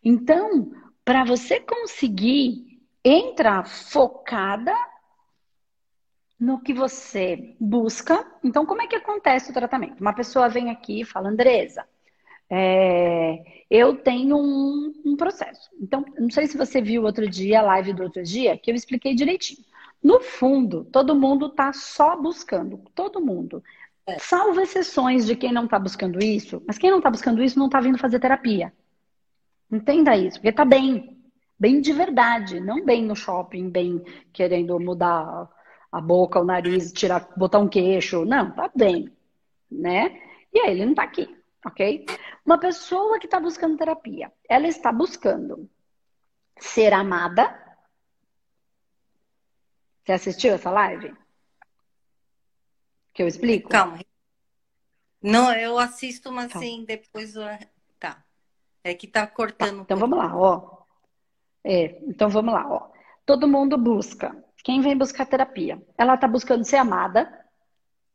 Então, 0.03 0.73
para 1.05 1.25
você 1.25 1.61
conseguir 1.61 2.81
entrar 3.05 3.67
focada 3.67 4.75
no 6.41 6.59
que 6.63 6.73
você 6.73 7.55
busca. 7.61 8.27
Então, 8.43 8.65
como 8.65 8.81
é 8.81 8.87
que 8.87 8.97
acontece 8.97 9.51
o 9.51 9.55
tratamento? 9.55 10.01
Uma 10.01 10.15
pessoa 10.15 10.49
vem 10.49 10.71
aqui 10.71 11.03
e 11.03 11.05
fala, 11.05 11.29
Andresa, 11.29 11.87
é, 12.51 13.43
eu 13.71 13.97
tenho 13.97 14.37
um, 14.37 14.93
um, 15.05 15.17
processo. 15.17 15.71
Então, 15.81 16.05
não 16.19 16.31
sei 16.31 16.47
se 16.47 16.57
você 16.57 16.81
viu 16.81 17.03
outro 17.03 17.29
dia, 17.29 17.61
a 17.61 17.63
live 17.63 17.93
do 17.93 18.03
outro 18.03 18.23
dia, 18.23 18.57
que 18.57 18.71
eu 18.71 18.75
expliquei 18.75 19.15
direitinho. 19.15 19.65
No 20.03 20.21
fundo, 20.21 20.85
todo 20.85 21.15
mundo 21.15 21.47
está 21.47 21.73
só 21.73 22.17
buscando, 22.17 22.79
todo 22.95 23.25
mundo. 23.25 23.63
É. 24.07 24.19
Salvo 24.19 24.61
exceções 24.61 25.25
de 25.25 25.35
quem 25.35 25.53
não 25.53 25.65
está 25.65 25.79
buscando 25.79 26.23
isso, 26.23 26.63
mas 26.67 26.77
quem 26.77 26.91
não 26.91 26.99
está 26.99 27.11
buscando 27.11 27.43
isso 27.43 27.59
não 27.59 27.67
está 27.67 27.81
vindo 27.81 27.97
fazer 27.99 28.19
terapia. 28.19 28.73
Entenda 29.73 30.17
isso, 30.17 30.39
porque 30.39 30.53
tá 30.53 30.65
bem. 30.65 31.15
Bem 31.59 31.81
de 31.81 31.93
verdade, 31.93 32.61
não 32.61 32.85
bem 32.85 33.05
no 33.05 33.15
shopping, 33.15 33.71
bem 33.71 34.03
querendo 34.33 34.79
mudar 34.79 35.49
a 35.91 36.01
boca, 36.01 36.41
o 36.41 36.45
nariz, 36.45 36.93
tirar, 36.93 37.29
botar 37.37 37.61
um 37.61 37.69
queixo. 37.69 38.25
Não, 38.25 38.51
tá 38.51 38.71
bem, 38.75 39.09
né? 39.71 40.21
E 40.53 40.59
aí 40.59 40.73
ele 40.73 40.85
não 40.85 40.95
tá 40.95 41.05
aqui, 41.05 41.29
ok? 41.65 42.07
Uma 42.45 42.59
pessoa 42.59 43.19
que 43.19 43.27
está 43.27 43.41
buscando 43.41 43.77
terapia, 43.77 44.33
ela 44.49 44.67
está 44.67 44.93
buscando 44.93 45.69
ser 46.59 46.93
amada. 46.93 47.61
Você 50.05 50.13
assistiu 50.13 50.55
essa 50.55 50.71
live? 50.71 51.15
Que 53.13 53.23
eu 53.23 53.29
explico? 53.29 53.71
Calma. 53.71 53.99
Não, 55.23 55.53
eu 55.55 55.79
assisto, 55.79 56.31
mas 56.31 56.53
Calma. 56.53 56.67
assim, 56.67 56.85
depois 56.85 57.35
é 58.85 58.93
que 58.93 59.09
tá 59.09 59.27
cortando. 59.27 59.79
Tá, 59.79 59.83
então 59.83 59.97
vamos 59.97 60.19
lá, 60.19 60.37
ó. 60.37 60.85
É, 61.65 61.99
então 62.03 62.29
vamos 62.29 62.53
lá, 62.53 62.69
ó. 62.69 62.91
Todo 63.25 63.49
mundo 63.49 63.79
busca. 63.79 64.37
Quem 64.63 64.83
vem 64.83 64.97
buscar 64.97 65.25
terapia? 65.25 65.83
Ela 65.97 66.19
tá 66.19 66.29
buscando 66.29 66.65
ser 66.65 66.77
amada. 66.77 67.44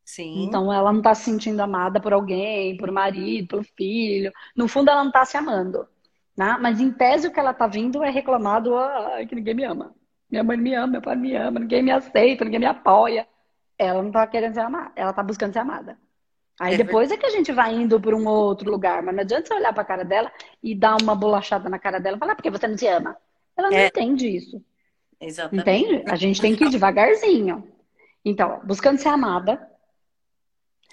Sim. 0.09 0.45
Então 0.45 0.73
ela 0.73 0.91
não 0.91 1.03
tá 1.03 1.13
se 1.13 1.25
sentindo 1.25 1.59
amada 1.59 1.99
por 1.99 2.13
alguém, 2.13 2.75
por 2.77 2.89
marido, 2.89 3.47
pelo 3.49 3.63
filho. 3.63 4.33
No 4.55 4.67
fundo 4.67 4.89
ela 4.89 5.03
não 5.03 5.11
tá 5.11 5.23
se 5.23 5.37
amando. 5.37 5.87
Né? 6.35 6.57
Mas 6.59 6.81
em 6.81 6.91
tese 6.91 7.27
o 7.27 7.31
que 7.31 7.39
ela 7.39 7.53
tá 7.53 7.67
vindo 7.67 8.03
é 8.03 8.09
reclamado, 8.09 8.75
ah, 8.75 9.23
que 9.29 9.35
ninguém 9.35 9.53
me 9.53 9.63
ama. 9.65 9.93
Minha 10.27 10.43
mãe 10.43 10.57
me 10.57 10.73
ama, 10.73 10.93
meu 10.93 11.01
pai 11.01 11.15
me 11.15 11.35
ama, 11.35 11.59
ninguém 11.59 11.83
me 11.83 11.91
aceita, 11.91 12.43
ninguém 12.43 12.59
me 12.59 12.65
apoia. 12.65 13.27
Ela 13.77 14.01
não 14.01 14.11
tá 14.11 14.25
querendo 14.25 14.55
ser 14.55 14.61
amada, 14.61 14.91
ela 14.95 15.13
tá 15.13 15.21
buscando 15.21 15.53
ser 15.53 15.59
amada. 15.59 15.95
Aí 16.59 16.73
é 16.73 16.77
depois 16.77 17.11
é 17.11 17.17
que 17.17 17.27
a 17.27 17.29
gente 17.29 17.51
vai 17.51 17.75
indo 17.75 18.01
para 18.01 18.15
um 18.15 18.27
outro 18.27 18.71
lugar, 18.71 19.03
mas 19.03 19.13
não 19.13 19.21
adianta 19.21 19.45
você 19.45 19.53
olhar 19.53 19.73
para 19.73 19.83
a 19.83 19.85
cara 19.85 20.03
dela 20.03 20.31
e 20.63 20.73
dar 20.73 20.97
uma 20.99 21.13
bolachada 21.13 21.69
na 21.69 21.77
cara 21.77 21.99
dela 21.99 22.17
e 22.17 22.19
falar, 22.19 22.31
ah, 22.31 22.35
porque 22.35 22.49
você 22.49 22.67
não 22.67 22.77
se 22.77 22.87
ama. 22.87 23.15
Ela 23.55 23.69
não 23.69 23.77
é. 23.77 23.85
entende 23.85 24.27
isso. 24.27 24.59
Exatamente. 25.21 25.69
Entende? 25.69 26.03
A 26.11 26.15
gente 26.15 26.41
tem 26.41 26.55
que 26.55 26.65
ir 26.65 26.71
devagarzinho. 26.71 27.67
Então, 28.25 28.59
buscando 28.65 28.97
ser 28.97 29.09
amada. 29.09 29.68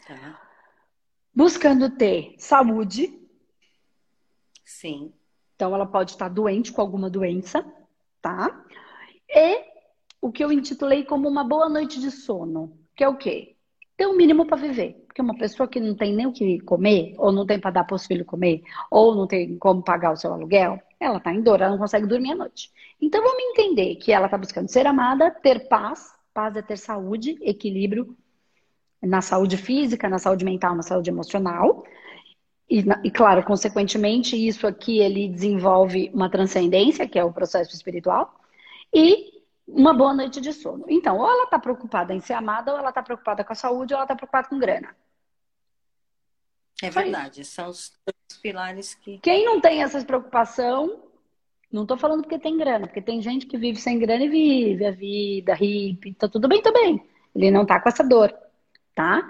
Tá. 0.07 0.41
Buscando 1.35 1.91
ter 1.91 2.35
saúde. 2.39 3.13
Sim. 4.65 5.13
Então, 5.55 5.75
ela 5.75 5.87
pode 5.87 6.13
estar 6.13 6.29
doente 6.29 6.73
com 6.73 6.81
alguma 6.81 7.11
doença, 7.11 7.65
tá? 8.23 8.65
E 9.29 9.65
o 10.21 10.31
que 10.31 10.45
eu 10.45 10.53
intitulei 10.53 11.05
como 11.05 11.29
uma 11.29 11.43
boa 11.43 11.69
noite 11.69 12.01
de 12.01 12.11
sono, 12.11 12.79
que 12.95 13.03
é 13.03 13.09
o 13.09 13.17
quê? 13.17 13.57
Ter 13.97 14.07
o 14.07 14.11
um 14.11 14.17
mínimo 14.17 14.47
para 14.47 14.57
viver. 14.57 15.05
Porque 15.07 15.23
uma 15.23 15.37
pessoa 15.37 15.67
que 15.67 15.81
não 15.81 15.97
tem 15.97 16.15
nem 16.15 16.27
o 16.27 16.33
que 16.33 16.61
comer, 16.61 17.15
ou 17.19 17.33
não 17.33 17.45
tem 17.45 17.59
para 17.59 17.71
dar 17.71 17.85
para 17.85 17.97
os 17.97 18.07
filhos 18.07 18.27
comer, 18.27 18.63
ou 18.91 19.15
não 19.15 19.27
tem 19.27 19.59
como 19.59 19.83
pagar 19.83 20.13
o 20.13 20.17
seu 20.17 20.33
aluguel, 20.33 20.81
ela 21.01 21.19
está 21.19 21.33
em 21.33 21.43
dor, 21.43 21.61
ela 21.61 21.71
não 21.71 21.79
consegue 21.79 22.07
dormir 22.07 22.33
à 22.33 22.37
noite. 22.37 22.71
Então 23.01 23.23
vamos 23.23 23.43
entender 23.43 23.97
que 23.97 24.13
ela 24.13 24.27
está 24.27 24.39
buscando 24.39 24.69
ser 24.69 24.87
amada, 24.87 25.31
ter 25.31 25.69
paz, 25.69 26.15
paz 26.33 26.55
é 26.55 26.63
ter 26.63 26.77
saúde, 26.77 27.39
equilíbrio 27.41 28.17
na 29.07 29.21
saúde 29.21 29.57
física, 29.57 30.09
na 30.09 30.19
saúde 30.19 30.45
mental, 30.45 30.75
na 30.75 30.83
saúde 30.83 31.11
emocional. 31.11 31.85
E, 32.69 32.85
e, 33.05 33.11
claro, 33.11 33.45
consequentemente, 33.45 34.37
isso 34.37 34.67
aqui 34.67 34.99
ele 34.99 35.29
desenvolve 35.29 36.11
uma 36.13 36.29
transcendência, 36.29 37.09
que 37.09 37.19
é 37.19 37.25
o 37.25 37.33
processo 37.33 37.75
espiritual, 37.75 38.35
e 38.93 39.33
uma 39.67 39.95
boa 39.95 40.13
noite 40.13 40.41
de 40.41 40.53
sono. 40.53 40.85
Então, 40.89 41.19
ou 41.19 41.29
ela 41.29 41.45
está 41.45 41.59
preocupada 41.59 42.13
em 42.13 42.21
ser 42.21 42.35
amada, 42.35 42.73
ou 42.73 42.79
ela 42.79 42.89
está 42.89 43.03
preocupada 43.03 43.45
com 43.45 43.53
a 43.53 43.57
saúde, 43.57 43.95
ou 43.95 43.99
ela 43.99 44.05
está 44.05 44.17
preocupada 44.17 44.49
com 44.49 44.59
grana. 44.59 44.95
É 46.83 46.91
verdade, 46.91 47.45
são 47.45 47.71
os 47.71 47.93
dois 48.05 48.41
pilares 48.43 48.95
que. 48.95 49.19
Quem 49.19 49.45
não 49.45 49.61
tem 49.61 49.83
essas 49.83 50.05
preocupação, 50.05 51.05
não 51.73 51.83
estou 51.83 51.97
falando 51.97 52.23
porque 52.23 52.39
tem 52.39 52.57
grana, 52.57 52.87
porque 52.87 53.01
tem 53.01 53.23
gente 53.23 53.47
que 53.47 53.57
vive 53.57 53.81
sem 53.81 53.99
grana 53.99 54.25
e 54.25 54.29
vive 54.29 54.85
a 54.85 54.91
vida, 54.91 55.55
hippie, 55.55 56.15
tá 56.15 56.29
tudo 56.29 56.49
bem 56.49 56.61
também. 56.61 57.03
Ele 57.35 57.51
não 57.51 57.65
tá 57.65 57.81
com 57.81 57.89
essa 57.89 58.05
dor, 58.05 58.35
tá? 58.97 59.23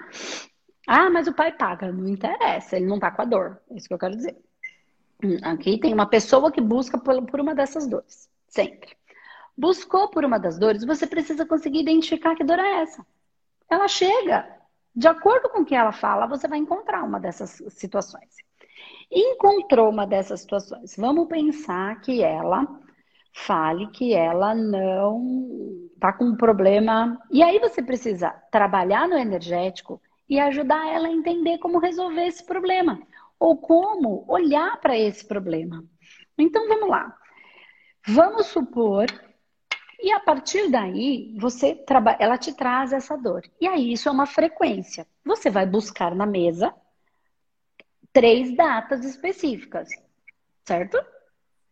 Ah, 0.87 1.09
mas 1.11 1.27
o 1.27 1.33
pai 1.33 1.51
paga, 1.51 1.91
não 1.91 2.07
interessa, 2.07 2.77
ele 2.77 2.87
não 2.87 2.97
tá 2.97 3.11
com 3.11 3.21
a 3.21 3.25
dor. 3.25 3.61
É 3.69 3.75
isso 3.75 3.87
que 3.87 3.93
eu 3.93 3.99
quero 3.99 4.15
dizer. 4.15 4.35
Hum, 5.23 5.37
aqui 5.43 5.77
tem 5.79 5.93
uma 5.93 6.07
pessoa 6.09 6.51
que 6.51 6.61
busca 6.61 6.97
por 6.97 7.39
uma 7.39 7.53
dessas 7.53 7.85
dores, 7.87 8.29
sempre. 8.47 8.95
Buscou 9.57 10.09
por 10.09 10.23
uma 10.23 10.39
das 10.39 10.57
dores, 10.57 10.85
você 10.85 11.05
precisa 11.05 11.45
conseguir 11.45 11.81
identificar 11.81 12.35
que 12.35 12.43
dor 12.43 12.59
é 12.59 12.81
essa. 12.81 13.05
Ela 13.69 13.87
chega, 13.87 14.47
De 14.95 15.07
acordo 15.07 15.49
com 15.49 15.61
o 15.61 15.65
que 15.65 15.75
ela 15.75 15.91
fala, 15.91 16.25
você 16.27 16.47
vai 16.47 16.57
encontrar 16.57 17.03
uma 17.03 17.19
dessas 17.19 17.61
situações. 17.69 18.35
Encontrou 19.11 19.89
uma 19.89 20.07
dessas 20.07 20.41
situações. 20.41 20.95
Vamos 20.97 21.27
pensar 21.27 22.01
que 22.01 22.23
ela 22.23 22.67
fale 23.37 23.87
que 23.87 24.13
ela 24.13 24.55
não 24.55 25.89
está 25.93 26.11
com 26.11 26.25
um 26.25 26.35
problema. 26.35 27.19
E 27.31 27.43
aí 27.43 27.59
você 27.59 27.81
precisa 27.81 28.31
trabalhar 28.51 29.07
no 29.07 29.17
energético 29.17 30.01
e 30.27 30.39
ajudar 30.39 30.87
ela 30.91 31.07
a 31.07 31.11
entender 31.11 31.59
como 31.59 31.79
resolver 31.79 32.25
esse 32.25 32.43
problema 32.43 32.99
ou 33.39 33.55
como 33.55 34.25
olhar 34.27 34.79
para 34.81 34.97
esse 34.97 35.25
problema. 35.25 35.83
Então 36.37 36.67
vamos 36.67 36.89
lá. 36.89 37.15
Vamos 38.07 38.47
supor 38.47 39.05
e 40.01 40.11
a 40.11 40.19
partir 40.19 40.69
daí 40.69 41.35
você 41.37 41.75
trabalha, 41.75 42.17
ela 42.19 42.37
te 42.37 42.53
traz 42.53 42.91
essa 42.91 43.15
dor. 43.15 43.43
E 43.61 43.67
aí 43.67 43.93
isso 43.93 44.09
é 44.09 44.11
uma 44.11 44.25
frequência. 44.25 45.05
Você 45.23 45.49
vai 45.49 45.65
buscar 45.65 46.15
na 46.15 46.25
mesa 46.25 46.73
três 48.11 48.55
datas 48.55 49.05
específicas, 49.05 49.89
certo? 50.65 50.97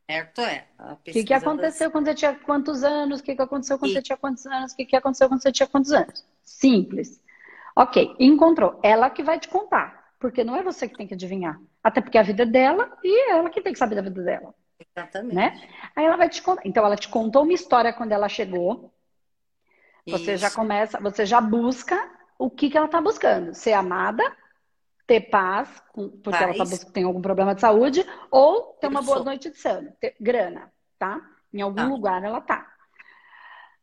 Certo, 0.09 0.41
é. 0.41 0.65
O 0.79 0.95
que, 0.97 1.23
que 1.23 1.33
aconteceu 1.33 1.89
quando 1.89 2.05
você 2.05 2.13
tinha 2.13 2.35
quantos 2.35 2.83
anos? 2.83 3.19
O 3.19 3.23
que, 3.23 3.35
que 3.35 3.41
aconteceu 3.41 3.79
quando 3.79 3.91
e... 3.91 3.93
você 3.93 4.01
tinha 4.01 4.17
quantos 4.17 4.45
anos? 4.45 4.71
O 4.71 4.75
que, 4.75 4.85
que 4.85 4.95
aconteceu 4.95 5.27
quando 5.27 5.41
você 5.41 5.51
tinha 5.51 5.67
quantos 5.67 5.91
anos? 5.91 6.25
Simples. 6.43 7.21
Ok, 7.75 8.15
encontrou. 8.19 8.79
Ela 8.83 9.09
que 9.09 9.23
vai 9.23 9.39
te 9.39 9.47
contar. 9.47 10.05
Porque 10.19 10.43
não 10.43 10.55
é 10.55 10.63
você 10.63 10.87
que 10.87 10.95
tem 10.95 11.07
que 11.07 11.13
adivinhar. 11.13 11.59
Até 11.83 12.01
porque 12.01 12.17
a 12.17 12.23
vida 12.23 12.43
é 12.43 12.45
dela 12.45 12.97
e 13.03 13.29
é 13.29 13.31
ela 13.31 13.49
que 13.49 13.61
tem 13.61 13.73
que 13.73 13.79
saber 13.79 13.95
da 13.95 14.01
vida 14.01 14.21
dela. 14.23 14.53
Exatamente. 14.79 15.35
Né? 15.35 15.69
Aí 15.95 16.05
ela 16.05 16.17
vai 16.17 16.29
te 16.29 16.41
contar. 16.41 16.61
Então, 16.65 16.85
ela 16.85 16.95
te 16.95 17.09
contou 17.09 17.43
uma 17.43 17.53
história 17.53 17.91
quando 17.91 18.11
ela 18.11 18.29
chegou. 18.29 18.93
Você 20.07 20.33
Isso. 20.33 20.41
já 20.41 20.51
começa, 20.51 20.99
você 20.99 21.25
já 21.25 21.41
busca 21.41 21.99
o 22.37 22.49
que, 22.49 22.69
que 22.69 22.77
ela 22.77 22.85
está 22.85 23.01
buscando. 23.01 23.53
Ser 23.53 23.73
amada, 23.73 24.23
ter 25.07 25.21
paz, 25.21 25.69
porque 25.93 26.29
paz. 26.31 26.41
ela 26.41 26.53
tá, 26.53 26.91
tem 26.91 27.03
algum 27.03 27.21
problema 27.21 27.53
de 27.53 27.61
saúde, 27.61 28.05
ou 28.31 28.77
ter 28.79 28.87
uma 28.87 29.01
boa 29.01 29.23
noite 29.23 29.49
de 29.49 29.57
sono, 29.57 29.91
ter 29.99 30.15
grana, 30.19 30.71
tá? 30.97 31.21
Em 31.53 31.61
algum 31.61 31.75
tá. 31.75 31.87
lugar 31.87 32.23
ela 32.23 32.41
tá. 32.41 32.67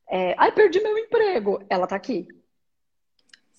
É, 0.08 0.34
Ai, 0.36 0.52
perdi 0.52 0.78
meu 0.80 0.98
emprego. 0.98 1.64
Ela 1.70 1.86
tá 1.86 1.96
aqui. 1.96 2.28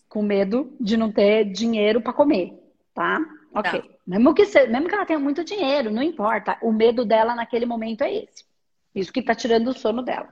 Com 0.07 0.21
medo 0.21 0.75
de 0.79 0.95
não 0.95 1.11
ter 1.11 1.45
dinheiro 1.45 1.99
para 1.99 2.13
comer, 2.13 2.53
tá? 2.93 3.19
Ok. 3.55 3.81
Tá. 3.81 3.87
Mesmo, 4.05 4.35
que 4.35 4.45
se, 4.45 4.67
mesmo 4.67 4.87
que 4.87 4.93
ela 4.93 5.05
tenha 5.05 5.17
muito 5.17 5.43
dinheiro, 5.43 5.89
não 5.89 6.03
importa. 6.03 6.57
O 6.61 6.71
medo 6.71 7.05
dela 7.05 7.33
naquele 7.33 7.65
momento 7.65 8.03
é 8.03 8.13
esse. 8.13 8.45
Isso 8.93 9.11
que 9.11 9.23
tá 9.23 9.33
tirando 9.33 9.69
o 9.69 9.73
sono 9.73 10.03
dela. 10.03 10.31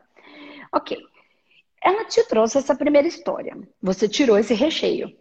Ok. 0.72 0.98
Ela 1.84 2.06
te 2.06 2.24
trouxe 2.28 2.60
essa 2.60 2.76
primeira 2.76 3.08
história. 3.08 3.58
Você 3.82 4.08
tirou 4.08 4.38
esse 4.38 4.54
recheio. 4.54 5.18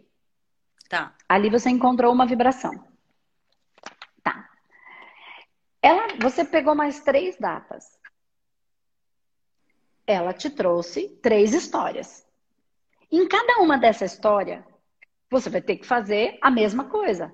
Tá. 0.91 1.15
Ali 1.29 1.49
você 1.49 1.69
encontrou 1.69 2.11
uma 2.11 2.25
vibração. 2.25 2.73
Tá. 4.21 4.49
Ela, 5.81 6.17
você 6.19 6.43
pegou 6.43 6.75
mais 6.75 6.99
três 6.99 7.37
datas. 7.37 7.97
Ela 10.05 10.33
te 10.33 10.49
trouxe 10.49 11.07
três 11.21 11.53
histórias. 11.53 12.27
Em 13.09 13.25
cada 13.25 13.61
uma 13.61 13.77
dessa 13.77 14.03
história, 14.03 14.67
você 15.29 15.49
vai 15.49 15.61
ter 15.61 15.77
que 15.77 15.87
fazer 15.87 16.37
a 16.41 16.51
mesma 16.51 16.83
coisa. 16.83 17.33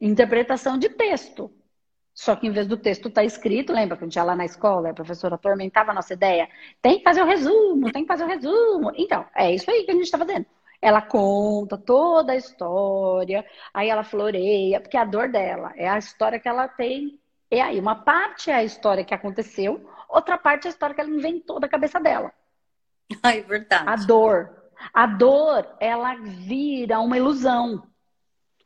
Interpretação 0.00 0.78
de 0.78 0.88
texto. 0.88 1.54
Só 2.14 2.34
que 2.34 2.46
em 2.46 2.50
vez 2.50 2.66
do 2.66 2.78
texto 2.78 3.08
estar 3.08 3.20
tá 3.20 3.26
escrito, 3.26 3.74
lembra 3.74 3.98
que 3.98 4.04
a 4.04 4.06
gente 4.06 4.16
ia 4.16 4.24
lá 4.24 4.34
na 4.34 4.46
escola, 4.46 4.88
a 4.88 4.94
professora 4.94 5.34
atormentava 5.34 5.90
a 5.90 5.94
nossa 5.94 6.14
ideia? 6.14 6.48
Tem 6.80 6.96
que 6.96 7.04
fazer 7.04 7.20
o 7.20 7.26
resumo, 7.26 7.92
tem 7.92 8.04
que 8.04 8.08
fazer 8.08 8.24
o 8.24 8.28
resumo. 8.28 8.90
Então, 8.96 9.26
é 9.34 9.54
isso 9.54 9.70
aí 9.70 9.84
que 9.84 9.90
a 9.90 9.94
gente 9.94 10.04
está 10.04 10.16
fazendo. 10.16 10.46
Ela 10.84 11.00
conta 11.00 11.78
toda 11.78 12.34
a 12.34 12.36
história, 12.36 13.42
aí 13.72 13.88
ela 13.88 14.04
floreia, 14.04 14.78
porque 14.82 14.98
a 14.98 15.04
dor 15.06 15.30
dela 15.30 15.72
é 15.76 15.88
a 15.88 15.96
história 15.96 16.38
que 16.38 16.46
ela 16.46 16.68
tem. 16.68 17.18
E 17.50 17.58
aí, 17.58 17.80
uma 17.80 17.94
parte 17.94 18.50
é 18.50 18.54
a 18.56 18.62
história 18.62 19.02
que 19.02 19.14
aconteceu, 19.14 19.88
outra 20.10 20.36
parte 20.36 20.66
é 20.66 20.68
a 20.68 20.70
história 20.72 20.94
que 20.94 21.00
ela 21.00 21.08
inventou 21.08 21.58
da 21.58 21.68
cabeça 21.68 21.98
dela. 21.98 22.30
É 23.24 23.40
verdade. 23.40 23.88
A 23.88 23.96
dor. 23.96 24.50
A 24.92 25.06
dor, 25.06 25.66
ela 25.80 26.16
vira 26.16 27.00
uma 27.00 27.16
ilusão. 27.16 27.82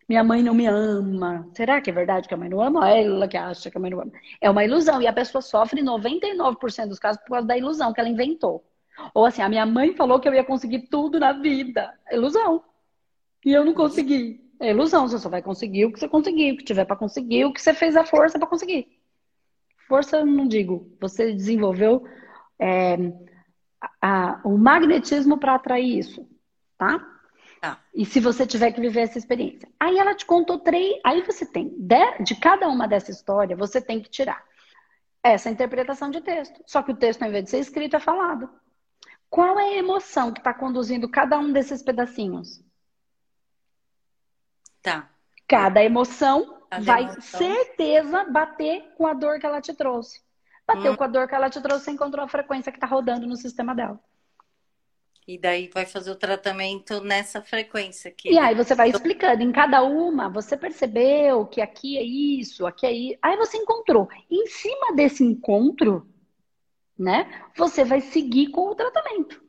Minha 0.08 0.24
mãe 0.24 0.42
não 0.42 0.54
me 0.54 0.66
ama. 0.66 1.48
Será 1.54 1.80
que 1.80 1.90
é 1.90 1.92
verdade 1.92 2.26
que 2.26 2.34
a 2.34 2.36
mãe 2.36 2.48
não 2.48 2.60
ama? 2.60 2.90
É 2.90 3.04
ela 3.04 3.28
que 3.28 3.36
acha 3.36 3.70
que 3.70 3.78
a 3.78 3.80
mãe 3.80 3.90
não 3.90 4.00
ama. 4.00 4.12
É 4.40 4.50
uma 4.50 4.64
ilusão. 4.64 5.00
E 5.00 5.06
a 5.06 5.12
pessoa 5.12 5.40
sofre 5.40 5.82
99% 5.82 6.88
dos 6.88 6.98
casos 6.98 7.22
por 7.22 7.30
causa 7.34 7.46
da 7.46 7.56
ilusão 7.56 7.92
que 7.92 8.00
ela 8.00 8.08
inventou. 8.08 8.64
Ou 9.14 9.24
assim, 9.24 9.42
a 9.42 9.48
minha 9.48 9.66
mãe 9.66 9.94
falou 9.94 10.20
que 10.20 10.28
eu 10.28 10.34
ia 10.34 10.44
conseguir 10.44 10.88
tudo 10.88 11.18
na 11.18 11.32
vida. 11.32 11.92
Ilusão. 12.10 12.62
E 13.44 13.52
eu 13.52 13.64
não 13.64 13.74
consegui. 13.74 14.40
É 14.60 14.70
ilusão, 14.70 15.06
você 15.06 15.18
só 15.18 15.28
vai 15.28 15.40
conseguir 15.40 15.84
o 15.84 15.92
que 15.92 16.00
você 16.00 16.08
conseguiu, 16.08 16.54
o 16.54 16.58
que 16.58 16.64
tiver 16.64 16.84
para 16.84 16.96
conseguir, 16.96 17.44
o 17.44 17.52
que 17.52 17.62
você 17.62 17.72
fez 17.72 17.96
a 17.96 18.04
força 18.04 18.38
para 18.38 18.48
conseguir. 18.48 18.88
Força, 19.86 20.24
não 20.24 20.48
digo. 20.48 20.92
Você 21.00 21.32
desenvolveu 21.32 22.04
é, 22.58 22.96
a, 23.80 23.90
a, 24.02 24.40
o 24.44 24.58
magnetismo 24.58 25.38
para 25.38 25.54
atrair 25.54 25.98
isso, 25.98 26.28
tá? 26.76 26.98
tá? 27.60 27.80
E 27.94 28.04
se 28.04 28.18
você 28.18 28.46
tiver 28.46 28.72
que 28.72 28.80
viver 28.80 29.02
essa 29.02 29.18
experiência. 29.18 29.68
Aí 29.78 29.96
ela 29.96 30.14
te 30.14 30.26
contou 30.26 30.58
três. 30.58 31.00
Aí 31.04 31.22
você 31.22 31.46
tem, 31.46 31.68
de, 31.78 32.22
de 32.24 32.34
cada 32.34 32.68
uma 32.68 32.88
dessa 32.88 33.12
história, 33.12 33.56
você 33.56 33.80
tem 33.80 34.00
que 34.00 34.10
tirar 34.10 34.42
essa 35.22 35.50
interpretação 35.50 36.10
de 36.10 36.20
texto. 36.20 36.60
Só 36.66 36.82
que 36.82 36.92
o 36.92 36.96
texto, 36.96 37.22
ao 37.22 37.28
invés 37.28 37.44
de 37.44 37.50
ser 37.50 37.58
escrito, 37.58 37.96
é 37.96 38.00
falado. 38.00 38.50
Qual 39.30 39.58
é 39.58 39.74
a 39.74 39.76
emoção 39.76 40.32
que 40.32 40.40
está 40.40 40.54
conduzindo 40.54 41.08
cada 41.08 41.38
um 41.38 41.52
desses 41.52 41.82
pedacinhos? 41.82 42.62
Tá. 44.82 45.10
Cada 45.46 45.82
emoção 45.82 46.62
cada 46.70 46.84
vai 46.84 47.02
emoção. 47.04 47.20
certeza 47.20 48.24
bater 48.24 48.92
com 48.96 49.06
a 49.06 49.14
dor 49.14 49.38
que 49.38 49.46
ela 49.46 49.60
te 49.60 49.74
trouxe. 49.74 50.22
Bateu 50.66 50.92
hum. 50.92 50.96
com 50.96 51.04
a 51.04 51.08
dor 51.08 51.28
que 51.28 51.34
ela 51.34 51.48
te 51.48 51.60
trouxe, 51.60 51.84
você 51.84 51.90
encontrou 51.90 52.24
a 52.24 52.28
frequência 52.28 52.70
que 52.70 52.76
está 52.76 52.86
rodando 52.86 53.26
no 53.26 53.36
sistema 53.36 53.74
dela. 53.74 53.98
E 55.26 55.36
daí 55.36 55.68
vai 55.72 55.84
fazer 55.84 56.10
o 56.10 56.16
tratamento 56.16 57.02
nessa 57.02 57.42
frequência 57.42 58.10
aqui. 58.10 58.30
E 58.30 58.38
aí 58.38 58.54
você 58.54 58.74
vai 58.74 58.88
explicando 58.88 59.42
em 59.42 59.52
cada 59.52 59.82
uma, 59.82 60.30
você 60.30 60.56
percebeu 60.56 61.44
que 61.44 61.60
aqui 61.60 61.98
é 61.98 62.02
isso, 62.02 62.66
aqui 62.66 62.86
é 62.86 62.92
isso. 62.92 63.18
Aí 63.20 63.36
você 63.36 63.58
encontrou. 63.58 64.08
Em 64.30 64.46
cima 64.46 64.94
desse 64.94 65.22
encontro, 65.22 66.08
né? 66.98 67.44
Você 67.56 67.84
vai 67.84 68.00
seguir 68.00 68.48
com 68.48 68.68
o 68.68 68.74
tratamento. 68.74 69.42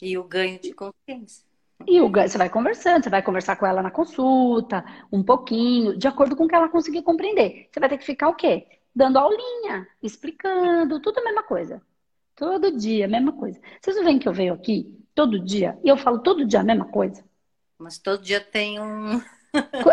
E 0.00 0.16
o 0.16 0.24
ganho 0.24 0.58
de 0.60 0.72
consciência. 0.72 1.46
E 1.86 2.00
o 2.00 2.08
ganho, 2.08 2.28
você 2.28 2.38
vai 2.38 2.48
conversando, 2.48 3.04
você 3.04 3.10
vai 3.10 3.22
conversar 3.22 3.56
com 3.56 3.66
ela 3.66 3.82
na 3.82 3.90
consulta, 3.90 4.84
um 5.12 5.22
pouquinho, 5.22 5.96
de 5.96 6.08
acordo 6.08 6.34
com 6.34 6.44
o 6.44 6.48
que 6.48 6.54
ela 6.54 6.68
conseguir 6.68 7.02
compreender. 7.02 7.68
Você 7.70 7.78
vai 7.78 7.88
ter 7.88 7.98
que 7.98 8.04
ficar 8.04 8.28
o 8.28 8.34
quê? 8.34 8.66
Dando 8.94 9.18
aulinha, 9.18 9.86
explicando, 10.02 11.00
tudo 11.00 11.18
a 11.18 11.24
mesma 11.24 11.42
coisa. 11.42 11.80
Todo 12.34 12.76
dia, 12.76 13.04
a 13.04 13.08
mesma 13.08 13.32
coisa. 13.32 13.60
Vocês 13.80 13.96
não 13.96 14.04
veem 14.04 14.18
que 14.18 14.28
eu 14.28 14.32
venho 14.32 14.54
aqui 14.54 14.96
todo 15.14 15.44
dia 15.44 15.78
e 15.84 15.88
eu 15.88 15.96
falo 15.96 16.20
todo 16.20 16.46
dia 16.46 16.60
a 16.60 16.64
mesma 16.64 16.86
coisa? 16.86 17.24
Mas 17.78 17.98
todo 17.98 18.22
dia 18.22 18.40
tem 18.40 18.80
um. 18.80 19.20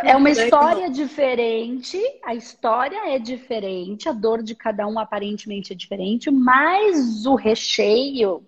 É 0.04 0.16
uma 0.16 0.30
história 0.32 0.90
diferente, 0.90 2.00
a 2.24 2.36
história 2.36 3.16
é 3.16 3.20
diferente, 3.20 4.10
a 4.10 4.12
dor 4.12 4.44
de 4.44 4.56
cada 4.56 4.88
um 4.88 5.00
aparentemente 5.00 5.74
é 5.74 5.76
diferente, 5.76 6.30
mas 6.30 7.26
o 7.26 7.36
recheio 7.36 8.46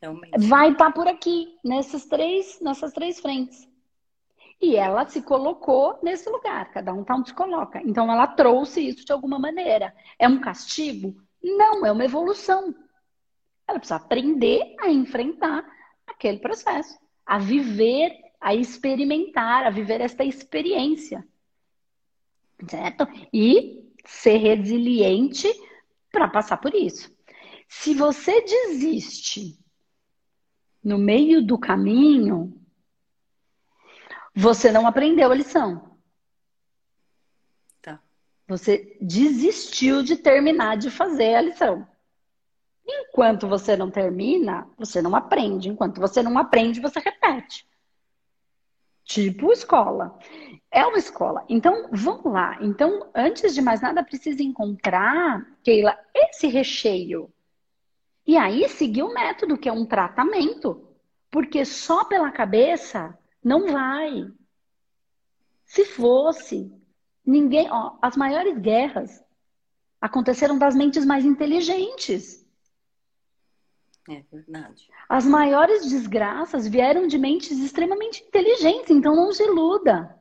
Realmente. 0.00 0.38
vai 0.48 0.72
estar 0.72 0.86
tá 0.86 0.92
por 0.92 1.06
aqui, 1.06 1.56
nessas 1.64 2.06
três, 2.06 2.60
nessas 2.60 2.92
três 2.92 3.20
frentes. 3.20 3.68
E 4.60 4.74
ela 4.74 5.06
se 5.06 5.20
colocou 5.22 5.98
nesse 6.02 6.28
lugar, 6.30 6.70
cada 6.72 6.92
um 6.92 7.04
tá 7.04 7.14
onde 7.14 7.28
se 7.28 7.34
coloca. 7.34 7.80
Então 7.84 8.10
ela 8.10 8.26
trouxe 8.26 8.80
isso 8.80 9.04
de 9.04 9.12
alguma 9.12 9.38
maneira. 9.38 9.94
É 10.18 10.26
um 10.26 10.40
castigo? 10.40 11.14
Não, 11.42 11.84
é 11.84 11.92
uma 11.92 12.04
evolução. 12.04 12.74
Ela 13.68 13.78
precisa 13.78 13.96
aprender 13.96 14.74
a 14.80 14.88
enfrentar 14.88 15.64
aquele 16.06 16.38
processo, 16.38 16.98
a 17.24 17.38
viver 17.38 18.12
a 18.46 18.54
experimentar, 18.54 19.66
a 19.66 19.70
viver 19.70 20.00
esta 20.00 20.22
experiência. 20.22 21.26
Certo? 22.70 23.04
E 23.32 23.92
ser 24.04 24.36
resiliente 24.36 25.48
para 26.12 26.28
passar 26.28 26.58
por 26.58 26.72
isso. 26.72 27.12
Se 27.68 27.92
você 27.92 28.40
desiste 28.42 29.58
no 30.80 30.96
meio 30.96 31.44
do 31.44 31.58
caminho, 31.58 32.56
você 34.32 34.70
não 34.70 34.86
aprendeu 34.86 35.32
a 35.32 35.34
lição. 35.34 35.98
Tá. 37.82 38.00
Você 38.46 38.96
desistiu 39.00 40.04
de 40.04 40.14
terminar 40.14 40.76
de 40.76 40.88
fazer 40.88 41.34
a 41.34 41.40
lição. 41.40 41.84
Enquanto 42.86 43.48
você 43.48 43.76
não 43.76 43.90
termina, 43.90 44.70
você 44.78 45.02
não 45.02 45.16
aprende. 45.16 45.68
Enquanto 45.68 46.00
você 46.00 46.22
não 46.22 46.38
aprende, 46.38 46.80
você 46.80 47.00
repete. 47.00 47.66
Tipo 49.06 49.52
escola. 49.52 50.18
É 50.68 50.84
uma 50.84 50.98
escola. 50.98 51.44
Então, 51.48 51.88
vamos 51.92 52.24
lá. 52.30 52.58
Então, 52.60 53.08
antes 53.14 53.54
de 53.54 53.62
mais 53.62 53.80
nada, 53.80 54.02
precisa 54.02 54.42
encontrar, 54.42 55.46
Keila, 55.62 55.96
esse 56.12 56.48
recheio. 56.48 57.32
E 58.26 58.36
aí 58.36 58.68
seguir 58.68 59.04
o 59.04 59.14
método, 59.14 59.56
que 59.56 59.68
é 59.68 59.72
um 59.72 59.86
tratamento. 59.86 60.88
Porque 61.30 61.64
só 61.64 62.04
pela 62.04 62.32
cabeça 62.32 63.16
não 63.42 63.72
vai. 63.72 64.26
Se 65.64 65.84
fosse, 65.84 66.72
ninguém. 67.24 67.70
Ó, 67.70 67.96
as 68.02 68.16
maiores 68.16 68.58
guerras 68.58 69.24
aconteceram 70.00 70.58
das 70.58 70.74
mentes 70.74 71.04
mais 71.04 71.24
inteligentes. 71.24 72.45
É 74.08 74.22
verdade. 74.30 74.88
As 75.08 75.26
maiores 75.26 75.88
desgraças 75.90 76.66
vieram 76.66 77.06
de 77.06 77.18
mentes 77.18 77.58
extremamente 77.58 78.22
inteligentes, 78.22 78.90
então 78.90 79.16
não 79.16 79.32
se 79.32 79.42
iluda. 79.42 80.14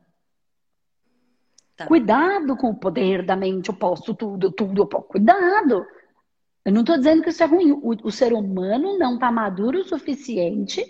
Tá. 1.75 1.85
Cuidado 1.87 2.55
com 2.55 2.69
o 2.69 2.75
poder 2.75 3.23
da 3.25 3.35
mente, 3.35 3.69
eu 3.69 3.75
posso 3.75 4.15
tudo, 4.15 4.51
tudo, 4.51 4.83
eu 4.83 4.87
posso. 4.87 5.07
Cuidado! 5.07 5.85
Eu 6.63 6.71
não 6.71 6.81
estou 6.81 6.97
dizendo 6.97 7.21
que 7.21 7.29
isso 7.29 7.43
é 7.43 7.45
ruim. 7.45 7.71
O, 7.71 8.07
o 8.07 8.11
ser 8.11 8.33
humano 8.33 8.97
não 8.97 9.15
está 9.15 9.31
maduro 9.31 9.79
o 9.79 9.83
suficiente 9.83 10.83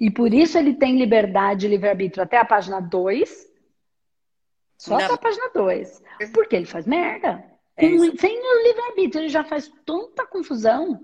e 0.00 0.10
por 0.10 0.32
isso 0.32 0.56
ele 0.56 0.74
tem 0.74 0.96
liberdade 0.96 1.66
e 1.66 1.68
livre-arbítrio 1.68 2.22
até 2.22 2.38
a 2.38 2.44
página 2.44 2.80
2. 2.80 3.48
Só 4.76 4.96
não. 4.96 5.04
até 5.04 5.14
a 5.14 5.18
página 5.18 5.50
2. 5.52 6.02
Porque 6.32 6.54
ele 6.54 6.66
faz 6.66 6.86
merda. 6.86 7.44
É 7.76 7.88
sem 8.16 8.38
o 8.38 8.62
livre-arbítrio, 8.62 9.22
ele 9.22 9.28
já 9.28 9.44
faz 9.44 9.70
tanta 9.84 10.26
confusão. 10.26 11.00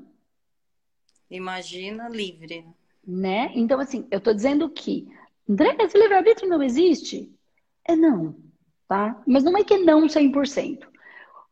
Imagina 1.30 2.08
livre. 2.08 2.66
Né? 3.06 3.50
Então, 3.54 3.80
assim, 3.80 4.06
eu 4.10 4.18
estou 4.18 4.34
dizendo 4.34 4.68
que, 4.70 5.08
André, 5.48 5.76
esse 5.80 5.98
livre-arbítrio 5.98 6.48
não 6.48 6.62
existe? 6.62 7.30
É 7.84 7.94
não, 7.94 8.34
tá? 8.88 9.22
Mas 9.26 9.44
não 9.44 9.56
é 9.56 9.64
que 9.64 9.76
não 9.78 10.06
100%. 10.06 10.86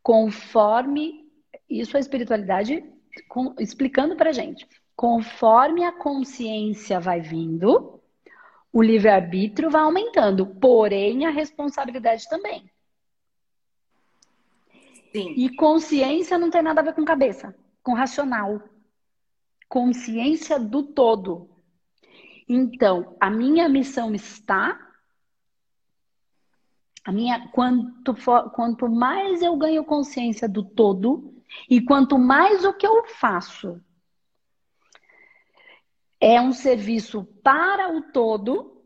Conforme 0.02 1.30
isso 1.68 1.96
a 1.96 2.00
espiritualidade 2.00 2.84
com, 3.28 3.54
explicando 3.58 4.16
pra 4.16 4.32
gente. 4.32 4.66
Conforme 4.96 5.84
a 5.84 5.92
consciência 5.92 7.00
vai 7.00 7.20
vindo, 7.20 8.00
o 8.72 8.82
livre-arbítrio 8.82 9.70
vai 9.70 9.82
aumentando, 9.82 10.46
porém 10.46 11.26
a 11.26 11.30
responsabilidade 11.30 12.28
também. 12.28 12.70
Sim. 15.12 15.34
E 15.36 15.54
consciência 15.54 16.38
não 16.38 16.50
tem 16.50 16.62
nada 16.62 16.80
a 16.80 16.84
ver 16.84 16.94
com 16.94 17.04
cabeça, 17.04 17.54
com 17.82 17.92
racional. 17.92 18.62
Consciência 19.72 20.60
do 20.60 20.82
todo. 20.82 21.48
Então, 22.46 23.16
a 23.18 23.30
minha 23.30 23.70
missão 23.70 24.14
está 24.14 24.78
a 27.02 27.10
minha, 27.10 27.48
quanto, 27.48 28.14
for, 28.14 28.50
quanto 28.50 28.86
mais 28.86 29.40
eu 29.40 29.56
ganho 29.56 29.82
consciência 29.82 30.46
do 30.46 30.62
todo, 30.62 31.42
e 31.70 31.80
quanto 31.80 32.18
mais 32.18 32.66
o 32.66 32.74
que 32.74 32.86
eu 32.86 33.06
faço 33.06 33.82
é 36.20 36.38
um 36.38 36.52
serviço 36.52 37.24
para 37.42 37.96
o 37.96 38.12
todo, 38.12 38.84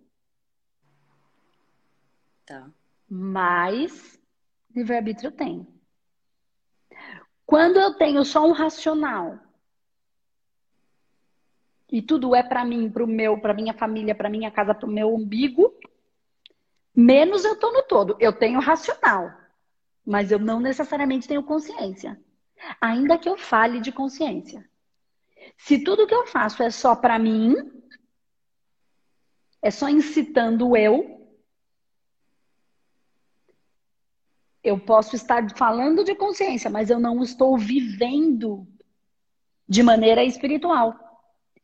tá. 2.47 2.71
mais 3.11 4.23
livre-arbítrio 4.73 5.31
eu 5.31 5.33
tenho. 5.33 5.67
Quando 7.45 7.77
eu 7.77 7.95
tenho 7.97 8.25
só 8.25 8.47
um 8.47 8.53
racional 8.53 9.46
e 11.91 12.03
tudo 12.03 12.35
é 12.35 12.43
para 12.43 12.65
mim, 12.65 12.91
para 12.91 13.05
o 13.05 13.07
meu, 13.07 13.41
para 13.41 13.55
minha 13.55 13.73
família, 13.73 14.15
para 14.15 14.29
minha 14.29 14.51
casa, 14.51 14.75
para 14.75 14.89
o 14.89 14.93
meu 14.93 15.15
umbigo, 15.15 15.73
menos 16.95 17.45
eu 17.45 17.57
tô 17.57 17.73
no 17.73 17.83
todo. 17.83 18.17
Eu 18.19 18.33
tenho 18.33 18.61
racional, 18.61 19.33
mas 20.05 20.33
eu 20.33 20.39
não 20.39 20.59
necessariamente 20.59 21.29
tenho 21.29 21.43
consciência. 21.43 22.21
Ainda 22.81 23.19
que 23.19 23.29
eu 23.29 23.37
fale 23.37 23.81
de 23.81 23.93
consciência. 23.93 24.69
Se 25.57 25.79
tudo 25.79 26.07
que 26.07 26.15
eu 26.15 26.27
faço 26.27 26.63
é 26.63 26.71
só 26.71 26.97
para 26.97 27.19
mim, 27.19 27.55
é 29.63 29.71
só 29.71 29.89
incitando 29.89 30.77
eu, 30.77 31.17
eu 34.63 34.81
posso 34.81 35.15
estar 35.15 35.57
falando 35.57 36.03
de 36.03 36.15
consciência, 36.17 36.69
mas 36.69 36.91
eu 36.91 36.99
não 36.99 37.23
estou 37.23 37.57
vivendo 37.57 38.67
de 39.69 39.81
maneira 39.81 40.25
espiritual. 40.25 41.06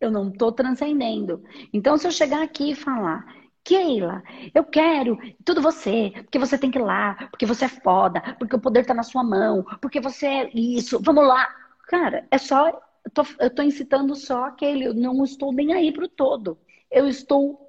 Eu 0.03 0.11
não 0.11 0.31
estou 0.31 0.51
transcendendo. 0.51 1.45
Então, 1.73 1.97
se 1.97 2.09
eu 2.09 2.11
chegar 2.11 2.43
aqui 2.43 2.73
e 2.73 2.75
falar, 2.75 3.25
Keila, 3.63 4.21
eu 4.53 4.65
quero 4.65 5.17
tudo 5.45 5.63
você, 5.63 6.11
porque 6.25 6.41
você 6.41 6.59
tem 6.59 6.73
que 6.73 6.79
ir 6.79 6.83
lá, 6.83 7.15
porque 7.31 7.47
você 7.47 7.67
é 7.67 7.69
foda, 7.69 8.21
porque 8.37 8.57
o 8.57 8.61
poder 8.61 8.85
tá 8.85 8.93
na 8.93 9.05
sua 9.05 9.23
mão, 9.23 9.63
porque 9.81 10.01
você 10.01 10.27
é 10.27 10.51
isso, 10.53 11.01
vamos 11.01 11.25
lá. 11.25 11.49
Cara, 11.87 12.27
é 12.33 12.37
só, 12.37 12.69
eu 13.05 13.11
tô, 13.15 13.23
eu 13.39 13.55
tô 13.55 13.63
incitando 13.63 14.17
só 14.17 14.47
aquele, 14.47 14.87
eu 14.87 14.95
não 14.95 15.23
estou 15.23 15.53
nem 15.53 15.73
aí 15.73 15.93
pro 15.93 16.09
todo. 16.09 16.59
Eu 16.91 17.07
estou 17.07 17.65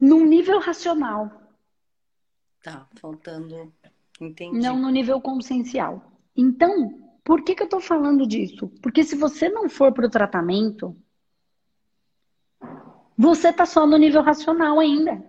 num 0.00 0.26
nível 0.26 0.58
racional. 0.58 1.30
Tá, 2.60 2.88
faltando, 3.00 3.72
entendi. 4.20 4.58
Não 4.58 4.76
no 4.80 4.90
nível 4.90 5.20
consciencial. 5.20 6.02
Então, 6.36 7.03
por 7.24 7.42
que 7.42 7.54
que 7.54 7.62
eu 7.62 7.68
tô 7.68 7.80
falando 7.80 8.26
disso? 8.26 8.68
Porque 8.82 9.02
se 9.02 9.16
você 9.16 9.48
não 9.48 9.68
for 9.68 9.92
pro 9.92 10.10
tratamento, 10.10 10.94
você 13.16 13.48
está 13.48 13.64
só 13.64 13.86
no 13.86 13.96
nível 13.96 14.20
racional 14.22 14.78
ainda. 14.78 15.24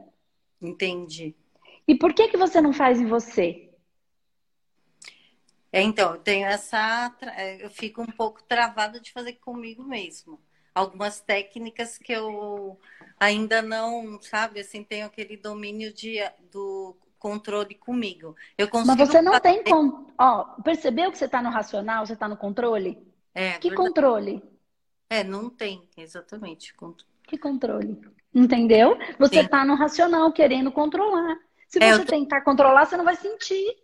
Entendi. 0.61 1.33
E 1.87 1.95
por 1.95 2.13
que 2.13 2.27
que 2.27 2.37
você 2.37 2.59
não 2.59 2.73
faz 2.73 2.99
em 2.99 3.05
você? 3.05 3.69
É, 5.71 5.81
então, 5.81 6.13
eu 6.13 6.19
tenho 6.19 6.47
essa. 6.47 7.13
É, 7.35 7.63
eu 7.63 7.69
fico 7.69 8.01
um 8.01 8.07
pouco 8.07 8.43
travada 8.43 8.99
de 8.99 9.11
fazer 9.11 9.33
comigo 9.33 9.83
mesmo. 9.83 10.39
Algumas 10.73 11.21
técnicas 11.21 11.97
que 11.97 12.11
eu 12.11 12.77
ainda 13.17 13.61
não, 13.61 14.21
sabe, 14.21 14.59
assim, 14.59 14.83
tenho 14.83 15.05
aquele 15.05 15.37
domínio 15.37 15.93
de, 15.93 16.17
do 16.51 16.97
controle 17.25 17.73
comigo. 17.73 18.35
Eu 18.55 18.67
consigo 18.67 18.95
Mas 18.95 19.09
você 19.09 19.19
não 19.19 19.31
fazer... 19.31 19.41
tem. 19.41 19.63
Con... 19.63 20.05
Ó, 20.15 20.43
percebeu 20.61 21.11
que 21.11 21.17
você 21.17 21.25
está 21.25 21.41
no 21.41 21.49
racional, 21.49 22.05
você 22.05 22.13
está 22.13 22.27
no 22.27 22.37
controle? 22.37 22.99
É. 23.33 23.53
Que 23.53 23.69
verdade. 23.69 23.75
controle? 23.87 24.43
É, 25.09 25.23
não 25.23 25.49
tem, 25.49 25.89
exatamente. 25.97 26.75
Que 27.23 27.35
controle? 27.35 27.99
Entendeu? 28.31 28.95
Você 29.17 29.41
Sim. 29.41 29.47
tá 29.47 29.65
no 29.65 29.73
racional, 29.73 30.31
querendo 30.31 30.71
controlar. 30.71 31.35
Se 31.67 31.81
é, 31.81 31.93
você 31.93 32.05
tô... 32.05 32.11
tentar 32.11 32.41
controlar, 32.41 32.85
você 32.85 32.95
não 32.95 33.03
vai 33.03 33.15
sentir. 33.15 33.75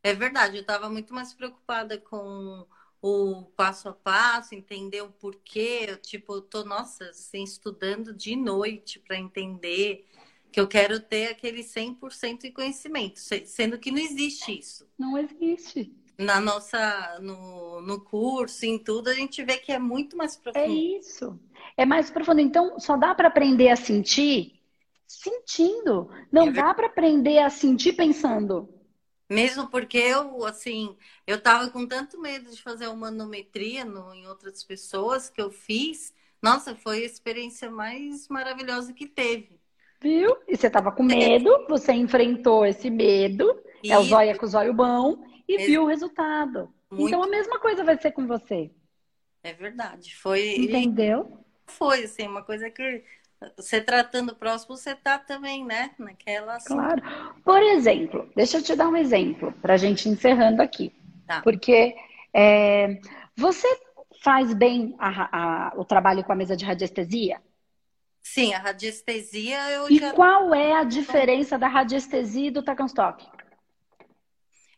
É 0.00 0.14
verdade, 0.14 0.58
eu 0.58 0.60
estava 0.60 0.88
muito 0.88 1.12
mais 1.12 1.34
preocupada 1.34 1.98
com 1.98 2.64
o 3.02 3.42
passo 3.56 3.88
a 3.88 3.92
passo, 3.92 4.54
entender 4.54 5.02
o 5.02 5.10
porquê. 5.10 5.86
Eu, 5.88 5.96
tipo, 5.96 6.34
eu 6.34 6.42
tô, 6.42 6.64
nossa, 6.64 7.06
assim, 7.06 7.42
estudando 7.42 8.14
de 8.14 8.36
noite 8.36 9.00
para 9.00 9.18
entender 9.18 10.06
que 10.54 10.60
eu 10.60 10.68
quero 10.68 11.00
ter 11.00 11.32
aquele 11.32 11.64
100% 11.64 12.42
de 12.42 12.52
conhecimento, 12.52 13.18
sendo 13.18 13.76
que 13.76 13.90
não 13.90 13.98
existe 13.98 14.56
isso. 14.56 14.86
Não 14.96 15.18
existe 15.18 15.92
na 16.16 16.40
nossa 16.40 17.18
no, 17.20 17.80
no 17.80 18.00
curso, 18.00 18.64
em 18.64 18.78
tudo, 18.78 19.10
a 19.10 19.14
gente 19.14 19.42
vê 19.42 19.58
que 19.58 19.72
é 19.72 19.80
muito 19.80 20.16
mais 20.16 20.36
profundo. 20.36 20.62
É 20.62 20.68
isso. 20.68 21.36
É 21.76 21.84
mais 21.84 22.08
profundo. 22.08 22.40
Então, 22.40 22.78
só 22.78 22.96
dá 22.96 23.12
para 23.16 23.26
aprender 23.26 23.68
a 23.68 23.74
sentir 23.74 24.60
sentindo. 25.08 26.08
Não 26.30 26.46
é 26.46 26.52
dá 26.52 26.72
para 26.72 26.86
aprender 26.86 27.38
a 27.38 27.50
sentir 27.50 27.94
pensando. 27.94 28.68
Mesmo 29.28 29.68
porque 29.68 29.98
eu, 29.98 30.46
assim, 30.46 30.96
eu 31.26 31.42
tava 31.42 31.68
com 31.68 31.84
tanto 31.84 32.20
medo 32.20 32.48
de 32.48 32.62
fazer 32.62 32.86
uma 32.86 33.10
manometria 33.10 33.84
no, 33.84 34.14
em 34.14 34.28
outras 34.28 34.62
pessoas 34.62 35.28
que 35.28 35.42
eu 35.42 35.50
fiz. 35.50 36.14
Nossa, 36.40 36.76
foi 36.76 37.02
a 37.02 37.06
experiência 37.06 37.68
mais 37.72 38.28
maravilhosa 38.28 38.92
que 38.92 39.08
teve. 39.08 39.63
Viu? 40.00 40.36
E 40.46 40.56
você 40.56 40.68
tava 40.68 40.92
com 40.92 41.02
medo, 41.02 41.66
você 41.68 41.92
enfrentou 41.92 42.66
esse 42.66 42.90
medo. 42.90 43.58
E... 43.82 43.90
É 43.90 43.98
o 43.98 44.02
zóio 44.02 44.36
com 44.38 44.46
o 44.46 44.48
zóio 44.48 44.72
bom 44.74 45.16
e 45.48 45.58
viu 45.58 45.84
o 45.84 45.86
resultado. 45.86 46.72
Muito... 46.90 47.08
Então 47.08 47.22
a 47.22 47.28
mesma 47.28 47.58
coisa 47.58 47.84
vai 47.84 47.98
ser 47.98 48.12
com 48.12 48.26
você. 48.26 48.70
É 49.42 49.52
verdade. 49.52 50.14
Foi. 50.16 50.56
Entendeu? 50.56 51.38
Foi, 51.66 52.04
assim, 52.04 52.26
uma 52.26 52.42
coisa 52.42 52.70
que 52.70 53.04
você 53.56 53.80
tratando 53.80 54.30
o 54.30 54.36
próximo, 54.36 54.76
você 54.76 54.94
tá 54.94 55.18
também, 55.18 55.64
né? 55.64 55.90
Naquela. 55.98 56.56
Assim... 56.56 56.74
Claro. 56.74 57.02
Por 57.44 57.62
exemplo, 57.62 58.30
deixa 58.34 58.58
eu 58.58 58.62
te 58.62 58.74
dar 58.74 58.88
um 58.88 58.96
exemplo 58.96 59.52
para 59.60 59.74
a 59.74 59.76
gente 59.76 60.08
encerrando 60.08 60.62
aqui. 60.62 60.92
Tá. 61.26 61.42
Porque 61.42 61.94
é, 62.32 62.98
você 63.36 63.68
faz 64.22 64.54
bem 64.54 64.94
a, 64.98 65.68
a, 65.68 65.72
o 65.76 65.84
trabalho 65.84 66.24
com 66.24 66.32
a 66.32 66.36
mesa 66.36 66.56
de 66.56 66.64
radiestesia? 66.64 67.40
Sim, 68.24 68.54
a 68.54 68.58
radiestesia 68.58 69.70
eu 69.70 69.88
e 69.90 69.98
já... 69.98 70.12
qual 70.14 70.54
é 70.54 70.72
a 70.72 70.82
diferença 70.82 71.58
da 71.58 71.68
radiestesia 71.68 72.48
e 72.48 72.50
do 72.50 72.62
Takenstock? 72.62 73.24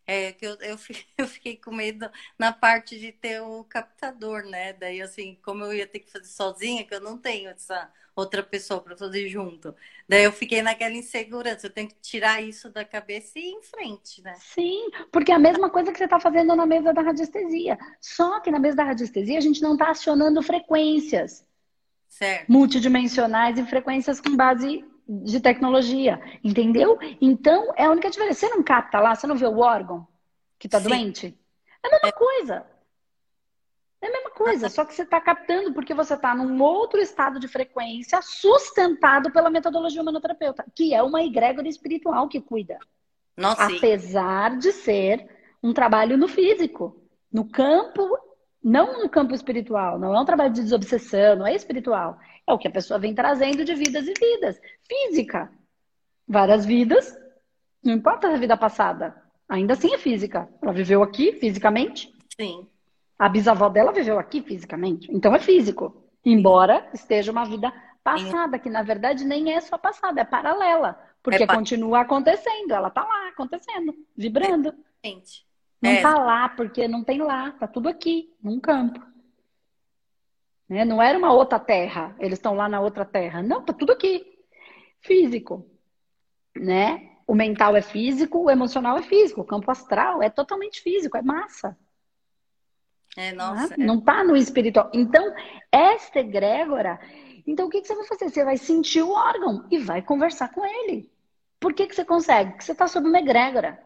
É 0.05 0.33
que 0.33 0.45
eu, 0.45 0.57
eu, 0.61 0.77
eu 1.17 1.29
fiquei 1.29 1.57
com 1.57 1.73
medo 1.73 2.11
na 2.37 2.53
parte 2.53 2.99
de 2.99 3.13
ter 3.13 3.41
o 3.41 3.63
captador, 3.65 4.43
né? 4.43 4.73
Daí, 4.73 5.01
assim, 5.01 5.39
como 5.43 5.65
eu 5.65 5.73
ia 5.73 5.87
ter 5.87 6.01
que 6.01 6.11
fazer 6.11 6.27
sozinha, 6.27 6.85
que 6.85 6.93
eu 6.93 7.01
não 7.01 7.17
tenho 7.17 7.49
essa 7.49 7.89
outra 8.17 8.43
pessoa 8.43 8.81
para 8.81 8.97
fazer 8.97 9.29
junto. 9.29 9.75
Daí 10.09 10.25
eu 10.25 10.33
fiquei 10.33 10.61
naquela 10.61 10.95
insegurança. 10.95 11.67
Eu 11.67 11.73
tenho 11.73 11.89
que 11.89 12.01
tirar 12.01 12.43
isso 12.43 12.69
da 12.69 12.85
cabeça 12.85 13.39
e 13.39 13.43
ir 13.43 13.53
em 13.53 13.63
frente, 13.63 14.23
né? 14.23 14.35
Sim, 14.41 14.91
porque 15.13 15.31
é 15.31 15.35
a 15.37 15.39
mesma 15.39 15.71
coisa 15.71 15.93
que 15.93 15.99
você 15.99 16.05
está 16.05 16.19
fazendo 16.19 16.57
na 16.57 16.67
mesa 16.67 16.93
da 16.93 17.01
radiestesia. 17.01 17.79
Só 18.01 18.41
que 18.41 18.51
na 18.51 18.59
mesa 18.59 18.79
da 18.79 18.85
radiestesia 18.85 19.39
a 19.39 19.43
gente 19.43 19.63
não 19.63 19.75
está 19.75 19.91
acionando 19.91 20.43
frequências 20.43 21.47
certo. 22.19 22.51
multidimensionais 22.51 23.59
e 23.59 23.67
frequências 23.67 24.21
com 24.21 24.35
base 24.35 24.85
de 25.09 25.41
tecnologia, 25.41 26.21
entendeu? 26.43 26.99
Então, 27.21 27.73
é 27.77 27.85
a 27.85 27.91
única 27.91 28.11
diferença. 28.11 28.41
Você 28.41 28.49
não 28.49 28.63
capta 28.63 28.99
lá, 28.99 29.15
você 29.15 29.27
não 29.27 29.37
vê 29.37 29.47
o 29.47 29.59
órgão 29.59 30.07
que 30.59 30.67
está 30.67 30.79
doente? 30.79 31.39
É 31.83 31.89
a 31.89 31.91
mesma 31.91 32.09
é. 32.09 32.13
coisa. 32.13 32.67
É 34.01 34.09
a 34.09 34.13
mesma 34.13 34.31
coisa, 34.31 34.69
só 34.69 34.85
que 34.85 34.95
você 34.95 35.03
está 35.03 35.21
captando 35.21 35.73
porque 35.73 35.95
você 35.95 36.15
está 36.15 36.35
num 36.35 36.63
outro 36.63 37.01
estado 37.01 37.41
de 37.41 37.49
frequência 37.49 38.21
sustentado 38.23 39.33
pela 39.33 39.49
metodologia 39.49 40.03
humanoterapeuta, 40.03 40.65
que 40.75 40.93
é 40.93 41.03
uma 41.03 41.23
egrégora 41.23 41.67
espiritual 41.67 42.29
que 42.29 42.41
cuida. 42.41 42.79
Nossa, 43.37 43.65
apesar 43.65 44.53
sim. 44.53 44.59
de 44.59 44.73
ser 44.73 45.29
um 45.63 45.73
trabalho 45.73 46.17
no 46.17 46.29
físico, 46.29 47.01
no 47.33 47.49
campo, 47.49 48.19
não 48.67 49.01
no 49.01 49.09
campo 49.09 49.33
espiritual, 49.33 49.97
não 49.97 50.13
é 50.13 50.21
um 50.21 50.25
trabalho 50.25 50.53
de 50.53 50.61
desobsessão, 50.61 51.37
não 51.37 51.47
é 51.47 51.55
espiritual. 51.55 52.19
É 52.45 52.53
o 52.53 52.59
que 52.59 52.67
a 52.67 52.71
pessoa 52.71 52.99
vem 52.99 53.15
trazendo 53.15 53.65
de 53.65 53.73
vidas 53.77 54.09
e 54.09 54.13
vidas. 54.13 54.61
Física. 54.89 55.49
Várias 56.27 56.67
vidas, 56.67 57.17
não 57.81 57.95
importa 57.95 58.27
a 58.27 58.37
vida 58.37 58.57
passada, 58.57 59.15
ainda 59.49 59.75
assim 59.75 59.95
é 59.95 59.99
física. 59.99 60.49
Ela 60.61 60.73
viveu 60.73 61.01
aqui 61.01 61.35
fisicamente. 61.35 62.13
Sim. 62.37 62.67
A 63.17 63.29
bisavó 63.29 63.69
dela 63.69 63.93
viveu 63.93 64.19
aqui 64.19 64.43
fisicamente. 64.43 65.09
Então 65.13 65.33
é 65.33 65.39
físico. 65.39 66.03
Embora 66.25 66.91
esteja 66.93 67.31
uma 67.31 67.45
vida 67.45 67.73
passada, 68.03 68.59
que 68.59 68.69
na 68.69 68.83
verdade 68.83 69.25
nem 69.25 69.53
é 69.53 69.61
só 69.61 69.79
passada, 69.79 70.21
é 70.21 70.25
paralela. 70.25 71.01
Porque 71.23 71.45
é 71.45 71.47
continua 71.47 72.01
acontecendo. 72.01 72.73
Ela 72.73 72.91
tá 72.91 73.05
lá, 73.05 73.29
acontecendo, 73.29 73.95
vibrando. 74.17 74.75
Gente. 75.05 75.46
Não 75.81 75.91
é. 75.91 76.03
tá 76.03 76.19
lá, 76.19 76.49
porque 76.49 76.89
não 76.89 77.05
tem 77.05 77.21
lá, 77.21 77.53
tá 77.53 77.67
tudo 77.67 77.89
aqui, 77.89 78.35
num 78.43 78.59
campo. 78.59 79.01
Né? 80.69 80.85
Não 80.85 81.03
era 81.03 81.19
uma 81.19 81.33
outra 81.33 81.59
terra, 81.59 82.15
eles 82.19 82.39
estão 82.39 82.55
lá 82.55 82.69
na 82.69 82.81
outra 82.81 83.05
terra. 83.05 83.43
Não, 83.43 83.63
tá 83.63 83.73
tudo 83.73 83.93
aqui. 83.93 84.25
Físico. 85.01 85.69
Né? 86.57 87.11
O 87.27 87.35
mental 87.35 87.77
é 87.77 87.83
físico, 87.83 88.39
o 88.39 88.51
emocional 88.51 88.97
é 88.99 89.03
físico, 89.03 89.41
o 89.41 89.45
campo 89.45 89.71
astral 89.71 90.23
é 90.23 90.31
totalmente 90.31 90.81
físico, 90.81 91.17
é 91.17 91.23
massa. 91.23 91.77
É, 93.17 93.33
nossa. 93.33 93.77
Né? 93.77 93.85
Não 93.87 94.01
tá 94.01 94.23
no 94.23 94.37
espiritual. 94.37 94.91
Então, 94.93 95.35
esta 95.73 96.21
egrégora, 96.21 97.01
então 97.47 97.67
o 97.67 97.71
que, 97.71 97.81
que, 97.81 97.87
você 97.87 97.95
vai 97.95 98.05
fazer? 98.05 98.29
Você 98.29 98.45
vai 98.45 98.57
sentir 98.57 99.03
o 99.03 99.11
órgão 99.11 99.67
e 99.71 99.79
vai 99.79 100.03
conversar 100.03 100.53
com 100.53 100.65
ele. 100.65 101.11
Por 101.59 101.73
que, 101.73 101.87
que 101.87 101.95
você 101.95 102.05
consegue? 102.05 102.51
Porque 102.51 102.65
você 102.65 102.73
está 102.73 102.87
sob 102.87 103.09
uma 103.09 103.19
egrégora. 103.19 103.83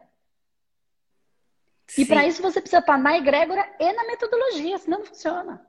E 1.97 2.05
para 2.05 2.25
isso 2.25 2.41
você 2.41 2.61
precisa 2.61 2.79
estar 2.79 2.97
na 2.97 3.17
egrégora 3.17 3.67
e 3.79 3.93
na 3.93 4.05
metodologia, 4.05 4.77
senão 4.77 4.99
não 4.99 5.05
funciona. 5.05 5.65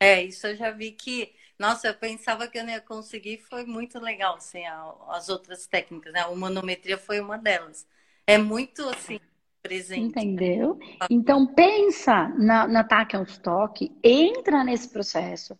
É, 0.00 0.22
isso 0.22 0.46
eu 0.46 0.56
já 0.56 0.70
vi 0.70 0.92
que. 0.92 1.32
Nossa, 1.58 1.88
eu 1.88 1.94
pensava 1.94 2.46
que 2.46 2.56
eu 2.56 2.64
não 2.64 2.70
ia 2.70 2.80
conseguir, 2.80 3.38
foi 3.38 3.66
muito 3.66 3.98
legal, 3.98 4.36
assim, 4.36 4.62
as 5.08 5.28
outras 5.28 5.66
técnicas, 5.66 6.12
né? 6.12 6.20
A 6.20 6.28
humanometria 6.28 6.96
foi 6.96 7.20
uma 7.20 7.36
delas. 7.36 7.84
É 8.24 8.38
muito, 8.38 8.88
assim, 8.88 9.18
presente. 9.60 10.18
Entendeu? 10.18 10.78
Então, 11.10 11.46
pensa 11.46 12.28
na, 12.38 12.66
na 12.66 12.84
Taken 12.84 13.22
Stock, 13.24 13.92
entra 14.02 14.62
nesse 14.62 14.88
processo, 14.88 15.58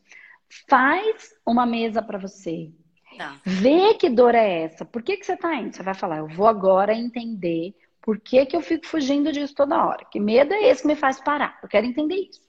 faz 0.69 1.35
uma 1.45 1.67
mesa 1.67 2.01
para 2.01 2.19
você, 2.19 2.71
tá. 3.17 3.41
vê 3.45 3.95
que 3.95 4.09
dor 4.09 4.35
é 4.35 4.63
essa, 4.63 4.85
por 4.85 5.03
que, 5.03 5.17
que 5.17 5.27
você 5.27 5.35
está 5.35 5.55
indo? 5.57 5.75
Você 5.75 5.83
vai 5.83 5.95
falar, 5.95 6.19
eu 6.19 6.29
vou 6.29 6.47
agora 6.47 6.95
entender 6.95 7.75
por 8.09 8.19
que, 8.19 8.47
que 8.47 8.57
eu 8.57 8.63
fico 8.63 8.87
fugindo 8.87 9.31
disso 9.31 9.55
toda 9.55 9.85
hora, 9.85 10.03
que 10.11 10.19
medo 10.19 10.55
é 10.55 10.71
esse 10.71 10.81
que 10.81 10.89
me 10.89 10.97
faz 10.97 11.21
parar, 11.21 11.59
eu 11.63 11.69
quero 11.69 11.85
entender 11.85 12.15
isso. 12.15 12.41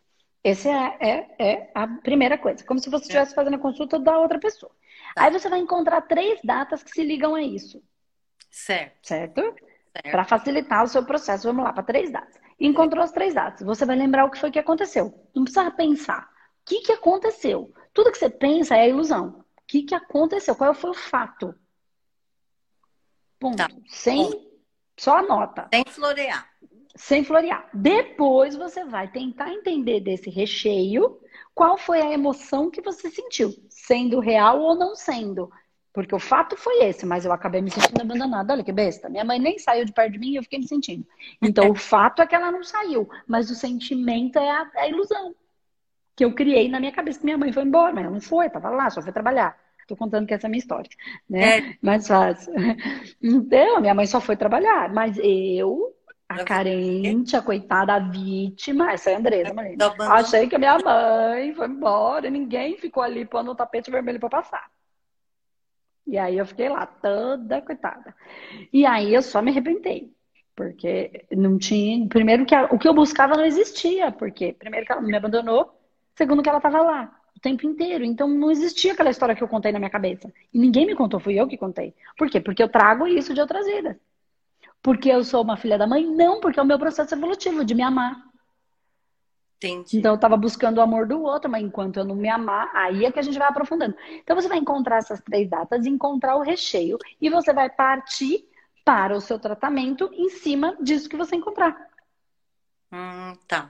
Essa 0.42 0.70
é, 0.70 0.98
é, 1.02 1.36
é, 1.38 1.72
a 1.76 1.86
primeira 1.86 2.38
coisa. 2.38 2.64
Como 2.64 2.80
se 2.80 2.90
você 2.90 3.04
estivesse 3.04 3.36
fazendo 3.36 3.56
a 3.56 3.60
consulta 3.60 4.00
da 4.00 4.18
outra 4.18 4.40
pessoa. 4.40 4.72
Tá. 5.14 5.26
Aí 5.26 5.34
você 5.34 5.50
vai 5.50 5.60
encontrar 5.60 6.00
três 6.04 6.40
datas 6.46 6.82
que 6.82 6.92
se 6.92 7.04
ligam 7.04 7.36
a 7.36 7.42
isso. 7.42 7.84
Certo. 8.50 9.06
Certo? 9.06 9.42
certo. 9.42 10.10
Para 10.10 10.24
facilitar 10.24 10.82
o 10.82 10.88
seu 10.88 11.04
processo. 11.04 11.50
Vamos 11.50 11.66
lá, 11.66 11.74
para 11.74 11.84
três 11.84 12.10
datas. 12.10 12.40
Encontrou 12.58 13.04
as 13.04 13.12
três 13.12 13.34
datas. 13.34 13.68
Você 13.68 13.86
vai 13.86 13.98
lembrar 13.98 14.24
o 14.24 14.32
que 14.32 14.40
foi 14.40 14.52
que 14.52 14.60
aconteceu. 14.60 15.14
Não 15.36 15.44
precisa 15.44 15.70
pensar. 15.72 16.24
O 16.62 16.70
que, 16.70 16.84
que 16.84 16.94
aconteceu? 16.94 17.74
Tudo 17.94 18.14
que 18.14 18.18
você 18.18 18.30
pensa 18.30 18.78
é 18.78 18.88
ilusão. 18.88 19.44
O 19.58 19.64
que, 19.68 19.84
que 19.84 19.94
aconteceu? 19.94 20.56
Qual 20.56 20.74
foi 20.74 20.92
o 20.92 20.94
fato? 20.94 21.54
Ponto. 23.38 23.58
Tá. 23.58 23.68
Sem. 23.90 24.49
Só 25.00 25.18
anota. 25.18 25.68
Sem 25.74 25.84
florear 25.88 26.50
sem 27.00 27.24
florear. 27.24 27.70
Depois 27.74 28.58
você 28.58 28.84
vai 28.84 29.08
tentar 29.08 29.50
entender 29.54 30.02
desse 30.02 30.30
recheio 30.30 31.18
qual 31.56 31.78
foi 31.78 32.02
a 32.02 32.12
emoção 32.12 32.70
que 32.70 32.82
você 32.82 33.10
sentiu, 33.10 33.54
sendo 33.70 34.20
real 34.20 34.60
ou 34.60 34.76
não 34.76 34.96
sendo. 34.96 35.50
Porque 35.94 36.14
o 36.14 36.20
fato 36.20 36.58
foi 36.58 36.84
esse, 36.84 37.06
mas 37.06 37.24
eu 37.24 37.32
acabei 37.32 37.62
me 37.62 37.72
sentindo 37.72 38.02
abandonada. 38.02 38.54
Olha 38.54 38.64
que 38.66 38.72
besta. 38.74 39.10
Minha 39.10 39.24
mãe 39.24 39.40
nem 39.40 39.58
saiu 39.58 39.86
de 39.86 39.94
perto 39.94 40.12
de 40.12 40.20
mim 40.20 40.32
e 40.32 40.36
eu 40.36 40.44
fiquei 40.44 40.60
me 40.60 40.68
sentindo. 40.68 41.08
Então, 41.42 41.72
o 41.72 41.76
fato 41.76 42.22
é 42.22 42.28
que 42.28 42.36
ela 42.36 42.52
não 42.52 42.64
saiu, 42.64 43.10
mas 43.26 43.50
o 43.50 43.56
sentimento 43.56 44.38
é 44.38 44.52
a, 44.52 44.70
é 44.76 44.82
a 44.82 44.90
ilusão 44.90 45.34
que 46.18 46.26
eu 46.26 46.36
criei 46.36 46.68
na 46.68 46.82
minha 46.82 46.92
cabeça 46.92 47.20
que 47.20 47.26
minha 47.26 47.38
mãe 47.38 47.52
foi 47.54 47.64
embora, 47.64 47.94
mas 47.94 48.04
ela 48.04 48.14
não 48.14 48.22
foi, 48.22 48.48
estava 48.48 48.70
lá, 48.70 48.90
só 48.90 49.02
foi 49.02 49.14
trabalhar. 49.14 49.58
Tô 49.90 49.96
contando 49.96 50.28
que 50.28 50.36
essa 50.36 50.46
é 50.46 50.48
a 50.48 50.52
minha 50.52 50.60
história, 50.60 50.90
né? 51.28 51.58
É. 51.58 51.78
Mais 51.82 52.08
fácil. 52.08 52.54
Então, 53.20 53.82
minha 53.82 53.96
mãe 53.96 54.06
só 54.06 54.22
foi 54.22 54.38
trabalhar, 54.38 54.94
mas 54.94 55.18
eu 55.18 55.96
a 56.30 56.44
carente, 56.44 57.36
a 57.36 57.42
coitada, 57.42 57.96
a 57.96 58.00
vítima, 58.00 58.92
essa 58.92 59.10
é 59.10 59.16
a 59.16 59.18
Andresa, 59.18 59.52
Marina. 59.52 59.92
Achei 60.12 60.48
que 60.48 60.56
a 60.56 60.60
minha 60.60 60.78
mãe 60.78 61.56
foi 61.56 61.66
embora 61.66 62.28
e 62.28 62.30
ninguém 62.30 62.78
ficou 62.78 63.02
ali 63.02 63.26
pondo 63.26 63.50
o 63.50 63.56
tapete 63.56 63.90
vermelho 63.90 64.20
para 64.20 64.30
passar. 64.30 64.70
E 66.06 66.20
aí 66.20 66.38
eu 66.38 66.46
fiquei 66.46 66.70
lá, 66.70 66.86
toda 66.86 67.64
coitada. 67.64 68.16
E 68.72 68.86
aí 68.86 69.12
eu 69.12 69.24
só 69.24 69.42
me 69.42 69.50
arrebentei. 69.50 70.14
Porque 70.56 71.26
não 71.32 71.58
tinha. 71.58 72.08
Primeiro 72.08 72.46
que 72.46 72.56
o 72.56 72.78
que 72.78 72.88
eu 72.88 72.94
buscava 72.94 73.36
não 73.36 73.46
existia. 73.46 74.12
Porque, 74.12 74.54
primeiro, 74.54 74.86
que 74.86 74.92
ela 74.92 75.02
me 75.02 75.16
abandonou. 75.16 75.74
Segundo, 76.16 76.44
que 76.44 76.50
ela 76.50 76.58
estava 76.58 76.82
lá 76.82 77.19
o 77.40 77.42
tempo 77.42 77.66
inteiro. 77.66 78.04
Então 78.04 78.28
não 78.28 78.52
existia 78.52 78.94
aquela 78.94 79.10
história 79.10 79.34
que 79.36 79.44
eu 79.44 79.48
contei 79.48 79.72
na 79.72 79.80
minha 79.80 79.90
cabeça. 79.90 80.32
E 80.54 80.60
ninguém 80.60 80.86
me 80.86 80.96
contou, 80.96 81.20
fui 81.20 81.40
eu 81.40 81.48
que 81.48 81.58
contei. 81.58 81.96
Por 82.18 82.30
quê? 82.30 82.40
Porque 82.40 82.62
eu 82.62 82.70
trago 82.70 83.08
isso 83.08 83.34
de 83.34 83.42
outras 83.42 83.66
vidas 83.66 83.98
porque 84.82 85.10
eu 85.10 85.24
sou 85.24 85.44
uma 85.44 85.58
filha 85.58 85.78
da 85.78 85.88
mãe? 85.88 86.06
Não, 86.06 86.40
porque 86.40 86.60
é 86.60 86.64
o 86.64 86.66
meu 86.66 86.80
processo 86.80 87.14
evolutivo 87.14 87.66
de 87.66 87.76
me 87.76 87.84
amar. 87.84 88.28
Entendi. 89.58 89.98
Então 89.98 90.14
eu 90.14 90.16
estava 90.16 90.38
buscando 90.38 90.78
o 90.78 90.82
amor 90.82 91.06
do 91.06 91.22
outro, 91.22 91.52
mas 91.52 91.62
enquanto 91.62 91.98
eu 91.98 92.06
não 92.06 92.16
me 92.16 92.30
amar, 92.30 92.72
aí 92.74 93.04
é 93.04 93.12
que 93.12 93.20
a 93.20 93.22
gente 93.22 93.38
vai 93.38 93.50
aprofundando. 93.50 93.96
Então 94.14 94.36
você 94.36 94.48
vai 94.48 94.58
encontrar 94.58 94.98
essas 94.98 95.20
três 95.22 95.50
datas, 95.50 95.86
encontrar 95.86 96.38
o 96.38 96.42
recheio 96.42 96.98
e 97.20 97.30
você 97.30 97.52
vai 97.52 97.70
partir 97.70 98.48
para 98.86 99.16
o 99.16 99.22
seu 99.22 99.38
tratamento 99.38 100.10
em 100.14 100.30
cima 100.30 100.78
disso 100.82 101.10
que 101.10 101.18
você 101.18 101.36
encontrar. 101.36 101.90
Hum, 102.92 103.36
tá. 103.48 103.70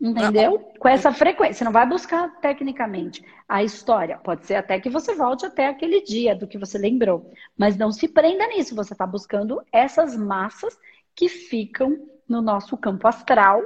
Entendeu? 0.00 0.58
Com 0.78 0.88
essa 0.88 1.12
frequência. 1.12 1.54
Você 1.54 1.64
não 1.64 1.72
vai 1.72 1.86
buscar 1.86 2.28
tecnicamente 2.40 3.24
a 3.48 3.62
história. 3.62 4.18
Pode 4.18 4.46
ser 4.46 4.56
até 4.56 4.78
que 4.80 4.90
você 4.90 5.14
volte 5.14 5.46
até 5.46 5.68
aquele 5.68 6.02
dia 6.02 6.34
do 6.34 6.46
que 6.46 6.58
você 6.58 6.76
lembrou. 6.76 7.32
Mas 7.56 7.76
não 7.76 7.90
se 7.90 8.08
prenda 8.08 8.46
nisso. 8.48 8.74
Você 8.74 8.92
está 8.92 9.06
buscando 9.06 9.62
essas 9.72 10.16
massas 10.16 10.78
que 11.14 11.28
ficam 11.28 12.08
no 12.28 12.42
nosso 12.42 12.76
campo 12.76 13.06
astral. 13.06 13.62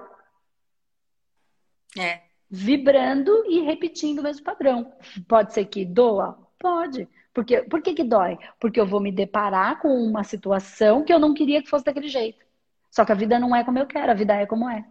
É. 1.98 2.22
Vibrando 2.50 3.44
e 3.46 3.60
repetindo 3.62 4.20
o 4.20 4.22
mesmo 4.22 4.44
padrão. 4.44 4.92
Pode 5.26 5.52
ser 5.52 5.64
que 5.64 5.84
doa? 5.84 6.38
Pode. 6.58 7.08
Porque, 7.32 7.62
por 7.62 7.82
que, 7.82 7.94
que 7.94 8.04
dói? 8.04 8.38
Porque 8.58 8.80
eu 8.80 8.86
vou 8.86 9.00
me 9.00 9.12
deparar 9.12 9.80
com 9.80 9.88
uma 9.88 10.24
situação 10.24 11.04
que 11.04 11.12
eu 11.12 11.18
não 11.18 11.34
queria 11.34 11.62
que 11.62 11.68
fosse 11.68 11.84
daquele 11.84 12.08
jeito. 12.08 12.44
Só 12.90 13.04
que 13.04 13.12
a 13.12 13.14
vida 13.14 13.38
não 13.38 13.54
é 13.54 13.64
como 13.64 13.78
eu 13.78 13.86
quero, 13.86 14.10
a 14.10 14.14
vida 14.14 14.34
é 14.34 14.46
como 14.46 14.68
é. 14.68 14.84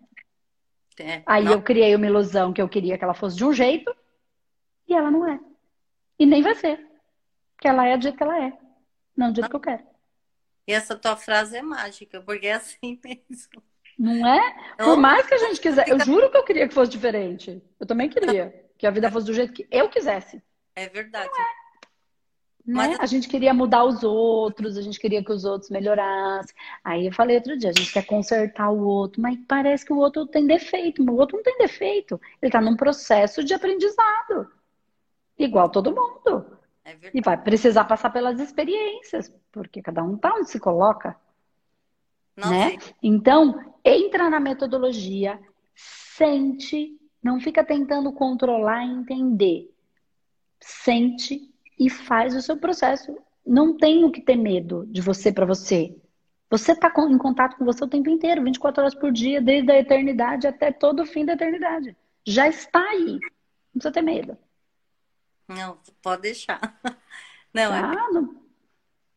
É, 0.99 1.21
Aí 1.25 1.43
não... 1.43 1.53
eu 1.53 1.62
criei 1.62 1.95
uma 1.95 2.05
ilusão 2.05 2.53
que 2.53 2.62
eu 2.62 2.69
queria 2.69 2.97
que 2.97 3.03
ela 3.03 3.13
fosse 3.13 3.36
de 3.36 3.45
um 3.45 3.53
jeito 3.53 3.95
e 4.88 4.93
ela 4.93 5.12
não 5.12 5.27
é. 5.27 5.39
E 6.17 6.25
nem 6.25 6.41
vai 6.41 6.55
ser. 6.55 6.79
Porque 7.55 7.67
ela 7.67 7.88
é 7.88 7.97
do 7.97 8.03
jeito 8.03 8.17
que 8.17 8.23
ela 8.23 8.43
é. 8.43 8.53
Não 9.15 9.31
do 9.31 9.36
jeito 9.36 9.43
não. 9.43 9.49
que 9.49 9.55
eu 9.55 9.60
quero. 9.60 9.83
E 10.67 10.73
essa 10.73 10.95
tua 10.95 11.15
frase 11.15 11.57
é 11.57 11.62
mágica, 11.62 12.21
porque 12.21 12.47
é 12.47 12.53
assim 12.53 12.99
mesmo. 13.03 13.63
Não 13.97 14.27
é? 14.27 14.75
Por 14.77 14.97
mais 14.97 15.25
que 15.25 15.33
a 15.33 15.38
gente 15.38 15.60
quiser. 15.60 15.88
Eu 15.88 15.99
juro 15.99 16.29
que 16.29 16.38
eu 16.38 16.43
queria 16.43 16.67
que 16.67 16.73
fosse 16.73 16.91
diferente. 16.91 17.62
Eu 17.79 17.86
também 17.86 18.10
queria. 18.10 18.63
Que 18.77 18.86
a 18.86 18.91
vida 18.91 19.10
fosse 19.10 19.25
do 19.25 19.33
jeito 19.33 19.53
que 19.53 19.67
eu 19.71 19.89
quisesse. 19.89 20.39
É 20.75 20.88
verdade. 20.88 21.31
Né? 22.67 22.73
Mas... 22.73 22.99
A 22.99 23.06
gente 23.06 23.30
queria 23.30 23.53
mudar 23.53 23.86
os 23.86 24.03
outros, 24.03 24.77
a 24.77 24.82
gente 24.82 24.99
queria 24.99 25.23
que 25.23 25.32
os 25.32 25.45
outros 25.45 25.71
melhorassem. 25.71 26.53
Aí 26.84 27.06
eu 27.06 27.13
falei 27.13 27.38
outro 27.38 27.58
dia, 27.58 27.69
a 27.69 27.73
gente 27.73 27.93
quer 27.93 28.06
consertar 28.06 28.69
o 28.69 28.86
outro, 28.86 29.21
mas 29.21 29.39
parece 29.47 29.86
que 29.86 29.93
o 29.93 29.97
outro 29.97 30.25
tem 30.27 30.45
defeito, 30.45 31.01
o 31.01 31.15
outro 31.15 31.38
não 31.38 31.43
tem 31.43 31.58
defeito. 31.58 32.19
Ele 32.41 32.49
está 32.49 32.60
num 32.60 32.75
processo 32.75 33.41
de 33.41 33.53
aprendizado. 33.53 34.51
Igual 35.39 35.69
todo 35.69 35.95
mundo. 35.95 36.58
É 36.84 36.95
e 37.13 37.21
vai 37.21 37.38
precisar 37.41 37.86
passar 37.86 38.10
pelas 38.10 38.39
experiências, 38.39 39.34
porque 39.51 39.82
cada 39.82 40.03
um 40.03 40.17
tá 40.17 40.34
onde 40.34 40.49
se 40.49 40.60
coloca. 40.60 41.15
Não 42.36 42.49
né? 42.49 42.77
Então, 43.01 43.73
entra 43.84 44.30
na 44.30 44.39
metodologia, 44.39 45.39
sente, 45.73 46.99
não 47.23 47.39
fica 47.39 47.63
tentando 47.63 48.12
controlar 48.12 48.86
e 48.86 48.91
entender. 48.91 49.73
Sente 50.60 51.49
e 51.80 51.90
faz 51.90 52.36
o 52.36 52.42
seu 52.42 52.58
processo. 52.58 53.18
Não 53.46 53.78
tem 53.78 54.04
o 54.04 54.12
que 54.12 54.22
ter 54.22 54.36
medo 54.36 54.86
de 54.88 55.02
você 55.02 55.32
para 55.32 55.46
você. 55.46 55.96
Você 56.50 56.72
está 56.72 56.92
em 57.10 57.18
contato 57.18 57.58
com 57.58 57.66
você 57.66 57.84
o 57.84 57.88
tempo 57.88 58.10
inteiro, 58.10 58.44
24 58.44 58.82
horas 58.82 58.96
por 58.96 59.12
dia, 59.12 59.42
desde 59.42 59.72
a 59.72 59.80
eternidade 59.80 60.48
até 60.48 60.72
todo 60.72 61.02
o 61.02 61.06
fim 61.06 61.26
da 61.26 61.34
eternidade. 61.34 61.96
Já 62.26 62.48
está 62.48 62.82
aí. 62.82 63.13
Não 63.13 63.74
precisa 63.74 63.92
ter 63.92 64.02
medo. 64.02 64.38
Não, 65.48 65.78
pode 66.02 66.24
deixar. 66.24 66.60
Não, 67.54 67.74
é... 67.74 67.82
não, 68.12 68.36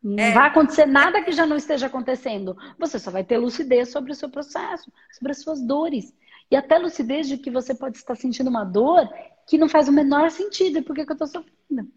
não 0.01 0.23
é... 0.23 0.31
vai 0.31 0.47
acontecer 0.47 0.87
nada 0.87 1.21
que 1.21 1.31
já 1.31 1.45
não 1.45 1.57
esteja 1.57 1.85
acontecendo. 1.85 2.57
Você 2.79 2.97
só 2.97 3.11
vai 3.11 3.23
ter 3.23 3.37
lucidez 3.37 3.91
sobre 3.91 4.11
o 4.11 4.15
seu 4.15 4.29
processo, 4.29 4.91
sobre 5.11 5.31
as 5.31 5.41
suas 5.43 5.61
dores. 5.61 6.11
E 6.49 6.55
até 6.55 6.79
lucidez 6.79 7.27
de 7.27 7.37
que 7.37 7.51
você 7.51 7.75
pode 7.75 7.97
estar 7.97 8.15
sentindo 8.15 8.49
uma 8.49 8.63
dor 8.63 9.07
que 9.45 9.59
não 9.59 9.69
faz 9.69 9.87
o 9.87 9.91
menor 9.91 10.31
sentido. 10.31 10.79
E 10.79 10.81
por 10.81 10.95
que, 10.95 11.05
que 11.05 11.11
eu 11.11 11.13
estou 11.13 11.27
sofrendo? 11.27 11.91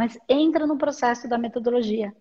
Mas 0.00 0.18
entra 0.26 0.66
no 0.66 0.78
processo 0.78 1.28
da 1.28 1.36
metodologia. 1.36 2.16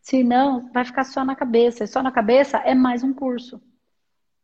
Se 0.00 0.22
não, 0.22 0.70
vai 0.70 0.84
ficar 0.84 1.02
só 1.02 1.24
na 1.24 1.34
cabeça. 1.34 1.82
E 1.82 1.86
só 1.88 2.00
na 2.00 2.12
cabeça 2.12 2.58
é 2.58 2.76
mais 2.76 3.02
um 3.02 3.12
curso. 3.12 3.60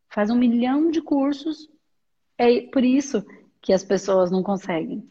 Faz 0.08 0.28
um 0.28 0.34
milhão 0.34 0.90
de 0.90 1.00
cursos. 1.00 1.70
É 2.36 2.62
por 2.62 2.82
isso 2.82 3.24
que 3.62 3.72
as 3.72 3.84
pessoas 3.84 4.28
não 4.28 4.42
conseguem. 4.42 5.08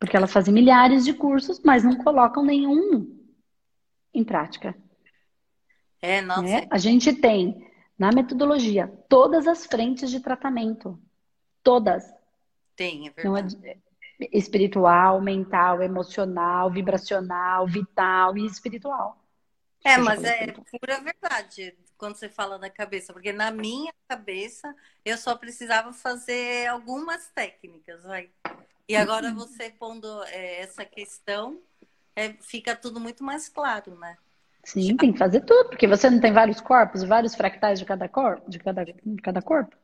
Porque 0.00 0.16
elas 0.16 0.32
fazem 0.32 0.54
milhares 0.54 1.04
de 1.04 1.12
cursos, 1.12 1.60
mas 1.60 1.84
não 1.84 1.98
colocam 1.98 2.42
nenhum 2.42 3.22
em 4.14 4.24
prática. 4.24 4.74
É, 6.00 6.22
nossa. 6.22 6.40
Né? 6.40 6.66
A 6.70 6.78
gente 6.78 7.12
tem 7.12 7.70
na 7.98 8.12
metodologia 8.12 8.88
todas 9.10 9.46
as 9.46 9.66
frentes 9.66 10.10
de 10.10 10.20
tratamento. 10.20 10.98
Todas. 11.62 12.02
Tem, 12.74 13.08
é 13.08 13.10
verdade. 13.10 13.58
Não 13.58 13.66
é, 13.66 13.76
espiritual, 14.32 15.20
mental, 15.20 15.82
emocional, 15.82 16.70
vibracional, 16.70 17.66
vital 17.66 18.36
e 18.36 18.46
espiritual. 18.46 19.18
É, 19.84 19.98
mas 19.98 20.24
é 20.24 20.46
pura 20.46 21.00
verdade 21.00 21.76
quando 21.96 22.16
você 22.16 22.28
fala 22.28 22.58
da 22.58 22.70
cabeça, 22.70 23.12
porque 23.12 23.32
na 23.32 23.50
minha 23.50 23.92
cabeça 24.08 24.74
eu 25.04 25.16
só 25.16 25.36
precisava 25.36 25.92
fazer 25.92 26.66
algumas 26.66 27.28
técnicas, 27.28 28.02
vai. 28.02 28.30
E 28.88 28.96
agora 28.96 29.28
uhum. 29.28 29.34
você 29.34 29.70
pondo 29.70 30.22
é, 30.24 30.60
essa 30.60 30.84
questão, 30.84 31.60
é, 32.14 32.32
fica 32.40 32.74
tudo 32.76 33.00
muito 33.00 33.22
mais 33.22 33.48
claro, 33.48 33.94
né? 33.98 34.16
Sim, 34.64 34.96
tem 34.96 35.12
que 35.12 35.18
fazer 35.18 35.42
tudo, 35.42 35.68
porque 35.68 35.86
você 35.86 36.08
não 36.08 36.20
tem 36.20 36.32
vários 36.32 36.60
corpos, 36.60 37.02
vários 37.04 37.34
fractais 37.34 37.78
de 37.78 37.84
cada 37.84 38.08
corpo, 38.08 38.50
de 38.50 38.58
cada, 38.58 38.84
de 38.84 39.22
cada 39.22 39.42
corpo. 39.42 39.76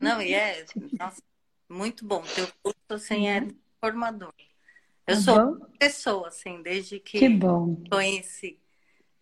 Não, 0.00 0.20
e 0.20 0.34
é, 0.34 0.64
nossa, 0.98 1.22
muito 1.68 2.04
bom. 2.04 2.22
Teu 2.34 2.48
curso, 2.62 2.78
assim, 2.90 3.28
é 3.28 3.40
uhum. 3.40 3.56
formador. 3.80 4.32
Eu 5.06 5.16
uhum. 5.16 5.20
sou 5.20 5.66
pessoa, 5.78 6.28
assim, 6.28 6.62
desde 6.62 6.98
que, 6.98 7.18
que 7.18 7.28
bom. 7.28 7.82
conheci. 7.90 8.58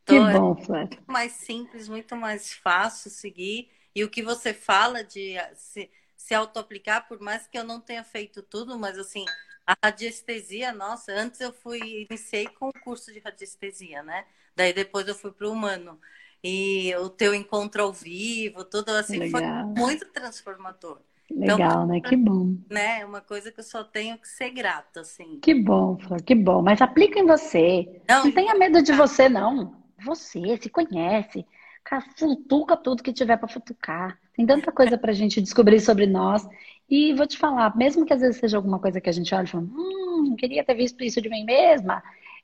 Que 0.04 0.16
então, 0.16 0.54
bom, 0.54 0.62
Flávia. 0.62 0.88
Muito 0.96 1.12
mais 1.12 1.32
simples, 1.32 1.88
muito 1.88 2.16
mais 2.16 2.52
fácil 2.52 3.10
seguir. 3.10 3.70
E 3.94 4.04
o 4.04 4.10
que 4.10 4.22
você 4.22 4.54
fala 4.54 5.04
de 5.04 5.36
se, 5.54 5.90
se 6.16 6.34
auto-aplicar, 6.34 7.06
por 7.06 7.20
mais 7.20 7.46
que 7.46 7.58
eu 7.58 7.64
não 7.64 7.80
tenha 7.80 8.02
feito 8.02 8.42
tudo, 8.42 8.78
mas 8.78 8.98
assim, 8.98 9.24
a 9.66 9.76
radiestesia, 9.84 10.72
nossa, 10.72 11.12
antes 11.12 11.40
eu 11.40 11.52
fui, 11.52 12.06
iniciei 12.08 12.46
com 12.46 12.68
o 12.68 12.72
curso 12.72 13.12
de 13.12 13.20
radiestesia, 13.20 14.02
né? 14.02 14.24
Daí 14.56 14.72
depois 14.72 15.06
eu 15.06 15.14
fui 15.14 15.32
para 15.32 15.48
o 15.48 15.52
humano. 15.52 16.00
E 16.42 16.92
o 16.96 17.08
teu 17.08 17.34
encontro 17.34 17.82
ao 17.82 17.92
vivo, 17.92 18.64
tudo 18.64 18.90
assim, 18.90 19.18
Legal. 19.18 19.40
foi 19.40 19.80
muito 19.80 20.06
transformador. 20.06 21.00
Legal, 21.30 21.56
então, 21.56 21.86
né? 21.86 22.00
Que 22.00 22.16
bom. 22.16 22.56
Né? 22.70 23.00
É 23.00 23.06
uma 23.06 23.20
coisa 23.20 23.50
que 23.50 23.60
eu 23.60 23.64
só 23.64 23.82
tenho 23.82 24.18
que 24.18 24.28
ser 24.28 24.50
grata, 24.50 25.00
assim. 25.00 25.38
Que 25.40 25.54
bom, 25.54 25.96
Flor, 25.98 26.22
que 26.22 26.34
bom. 26.34 26.62
Mas 26.62 26.82
aplica 26.82 27.18
em 27.18 27.26
você. 27.26 28.02
Não, 28.08 28.24
não 28.24 28.32
tenha 28.32 28.54
medo 28.54 28.82
de 28.82 28.92
você, 28.92 29.28
não. 29.28 29.74
Você 30.04 30.58
se 30.60 30.68
conhece. 30.68 31.46
Cara, 31.84 32.04
futuca 32.16 32.76
tudo 32.76 33.02
que 33.02 33.12
tiver 33.12 33.36
para 33.36 33.48
futucar. 33.48 34.18
Tem 34.36 34.46
tanta 34.46 34.70
coisa 34.70 34.96
pra 34.96 35.12
gente 35.12 35.40
descobrir 35.40 35.80
sobre 35.80 36.06
nós. 36.06 36.46
E 36.88 37.12
vou 37.14 37.26
te 37.26 37.38
falar, 37.38 37.74
mesmo 37.76 38.04
que 38.04 38.12
às 38.12 38.20
vezes 38.20 38.36
seja 38.36 38.56
alguma 38.56 38.78
coisa 38.78 39.00
que 39.00 39.08
a 39.08 39.12
gente 39.12 39.34
olha 39.34 39.44
e 39.44 39.48
fala, 39.48 39.64
hum, 39.64 40.36
queria 40.38 40.62
ter 40.62 40.74
visto 40.74 41.02
isso 41.02 41.22
de 41.22 41.28
mim 41.28 41.44
mesma, 41.44 42.02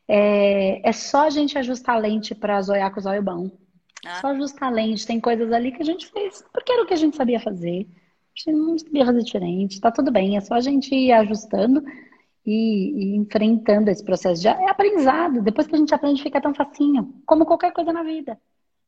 é, 0.09 0.89
é 0.89 0.93
só 0.93 1.27
a 1.27 1.31
gente 1.31 1.59
ajustar 1.59 1.97
a 1.97 1.99
lente 1.99 2.35
para 2.35 2.63
zoiar 2.63 2.91
com 2.91 2.99
o 2.99 3.03
zóio 3.03 3.23
bom. 3.23 3.51
Ah. 4.07 4.21
Só 4.21 4.29
ajustar 4.29 4.71
a 4.71 4.73
lente. 4.73 5.07
Tem 5.07 5.21
coisas 5.21 5.53
ali 5.53 5.71
que 5.73 5.83
a 5.83 5.85
gente 5.85 6.07
fez 6.07 6.43
porque 6.53 6.73
era 6.73 6.83
o 6.83 6.87
que 6.87 6.95
a 6.95 6.99
gente 6.99 7.17
sabia 7.17 7.39
fazer 7.39 7.87
sabia 8.43 9.07
fazer 9.07 9.23
diferente, 9.23 9.81
tá 9.81 9.91
tudo 9.91 10.11
bem, 10.11 10.37
é 10.37 10.41
só 10.41 10.55
a 10.55 10.61
gente 10.61 10.95
ir 10.95 11.13
ajustando 11.13 11.83
e, 12.45 13.15
e 13.15 13.17
enfrentando 13.17 13.91
esse 13.91 14.05
processo. 14.05 14.43
Já 14.43 14.53
é 14.61 14.71
aprendizado, 14.71 15.43
depois 15.43 15.67
que 15.67 15.75
a 15.75 15.79
gente 15.79 15.95
aprende 15.95 16.23
fica 16.23 16.41
tão 16.41 16.55
facinho, 16.55 17.23
como 17.27 17.47
qualquer 17.47 17.73
coisa 17.73 17.93
na 17.93 18.03
vida. 18.03 18.39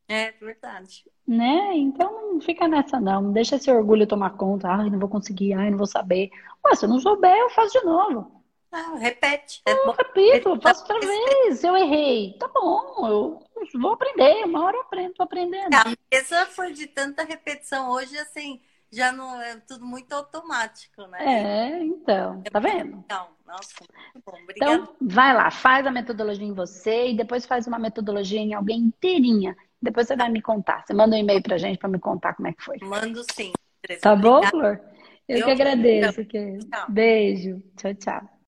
É 0.08 0.32
verdade. 0.32 1.04
Né? 1.26 1.76
Então 1.76 2.32
não 2.32 2.40
fica 2.40 2.66
nessa 2.66 2.98
não, 2.98 3.30
deixa 3.30 3.56
esse 3.56 3.70
orgulho 3.70 4.06
tomar 4.06 4.30
conta, 4.30 4.68
ai, 4.68 4.90
não 4.90 4.98
vou 4.98 5.08
conseguir, 5.08 5.54
ai, 5.54 5.70
não 5.70 5.78
vou 5.78 5.86
saber. 5.86 6.30
Ué, 6.66 6.74
se 6.74 6.84
eu 6.84 6.88
não 6.88 6.98
souber, 6.98 7.36
eu 7.36 7.50
faço 7.50 7.78
de 7.78 7.84
novo. 7.84 8.40
Ah, 8.72 8.96
repete. 8.98 9.62
É 9.66 9.72
eu 9.72 9.90
repito, 9.90 10.60
faço 10.60 10.82
outra 10.82 11.00
vez. 11.00 11.64
Eu 11.64 11.76
errei. 11.76 12.36
Tá 12.38 12.48
bom, 12.48 13.08
eu 13.08 13.40
vou 13.80 13.92
aprender. 13.92 14.44
Uma 14.44 14.64
hora 14.64 14.76
eu 14.76 14.82
aprendo, 14.82 15.14
tô 15.14 15.22
aprendendo. 15.24 15.74
A 15.74 15.84
mesa 16.12 16.46
foi 16.46 16.72
de 16.72 16.86
tanta 16.86 17.24
repetição 17.24 17.90
hoje, 17.90 18.16
assim, 18.18 18.60
já 18.92 19.12
não 19.12 19.40
é 19.40 19.56
tudo 19.66 19.84
muito 19.84 20.12
automático, 20.12 21.06
né? 21.06 21.18
É, 21.20 21.84
então, 21.84 22.42
tá 22.50 22.58
vendo? 22.58 22.98
Então, 23.04 23.28
nossa, 23.46 23.74
muito 23.80 24.24
bom. 24.24 24.36
Obrigada. 24.42 24.74
Então, 24.74 24.96
vai 25.00 25.34
lá, 25.34 25.50
faz 25.50 25.86
a 25.86 25.90
metodologia 25.90 26.46
em 26.46 26.52
você 26.52 27.10
e 27.10 27.16
depois 27.16 27.46
faz 27.46 27.66
uma 27.66 27.78
metodologia 27.78 28.40
em 28.40 28.54
alguém 28.54 28.80
inteirinha. 28.80 29.56
Depois 29.80 30.06
você 30.06 30.16
vai 30.16 30.28
me 30.28 30.42
contar. 30.42 30.84
Você 30.84 30.92
manda 30.92 31.16
um 31.16 31.18
e-mail 31.18 31.42
pra 31.42 31.56
gente 31.56 31.78
para 31.78 31.88
me 31.88 31.98
contar 31.98 32.34
como 32.34 32.48
é 32.48 32.52
que 32.52 32.62
foi. 32.62 32.78
Mando 32.82 33.22
sim. 33.32 33.52
Tá 34.00 34.14
bom, 34.14 34.42
Flor? 34.42 34.80
Eu, 35.26 35.38
Eu 35.38 35.44
que 35.46 35.50
agradeço. 35.52 36.24
Que... 36.24 36.58
Beijo. 36.88 37.62
Tchau, 37.76 37.94
tchau. 37.94 38.30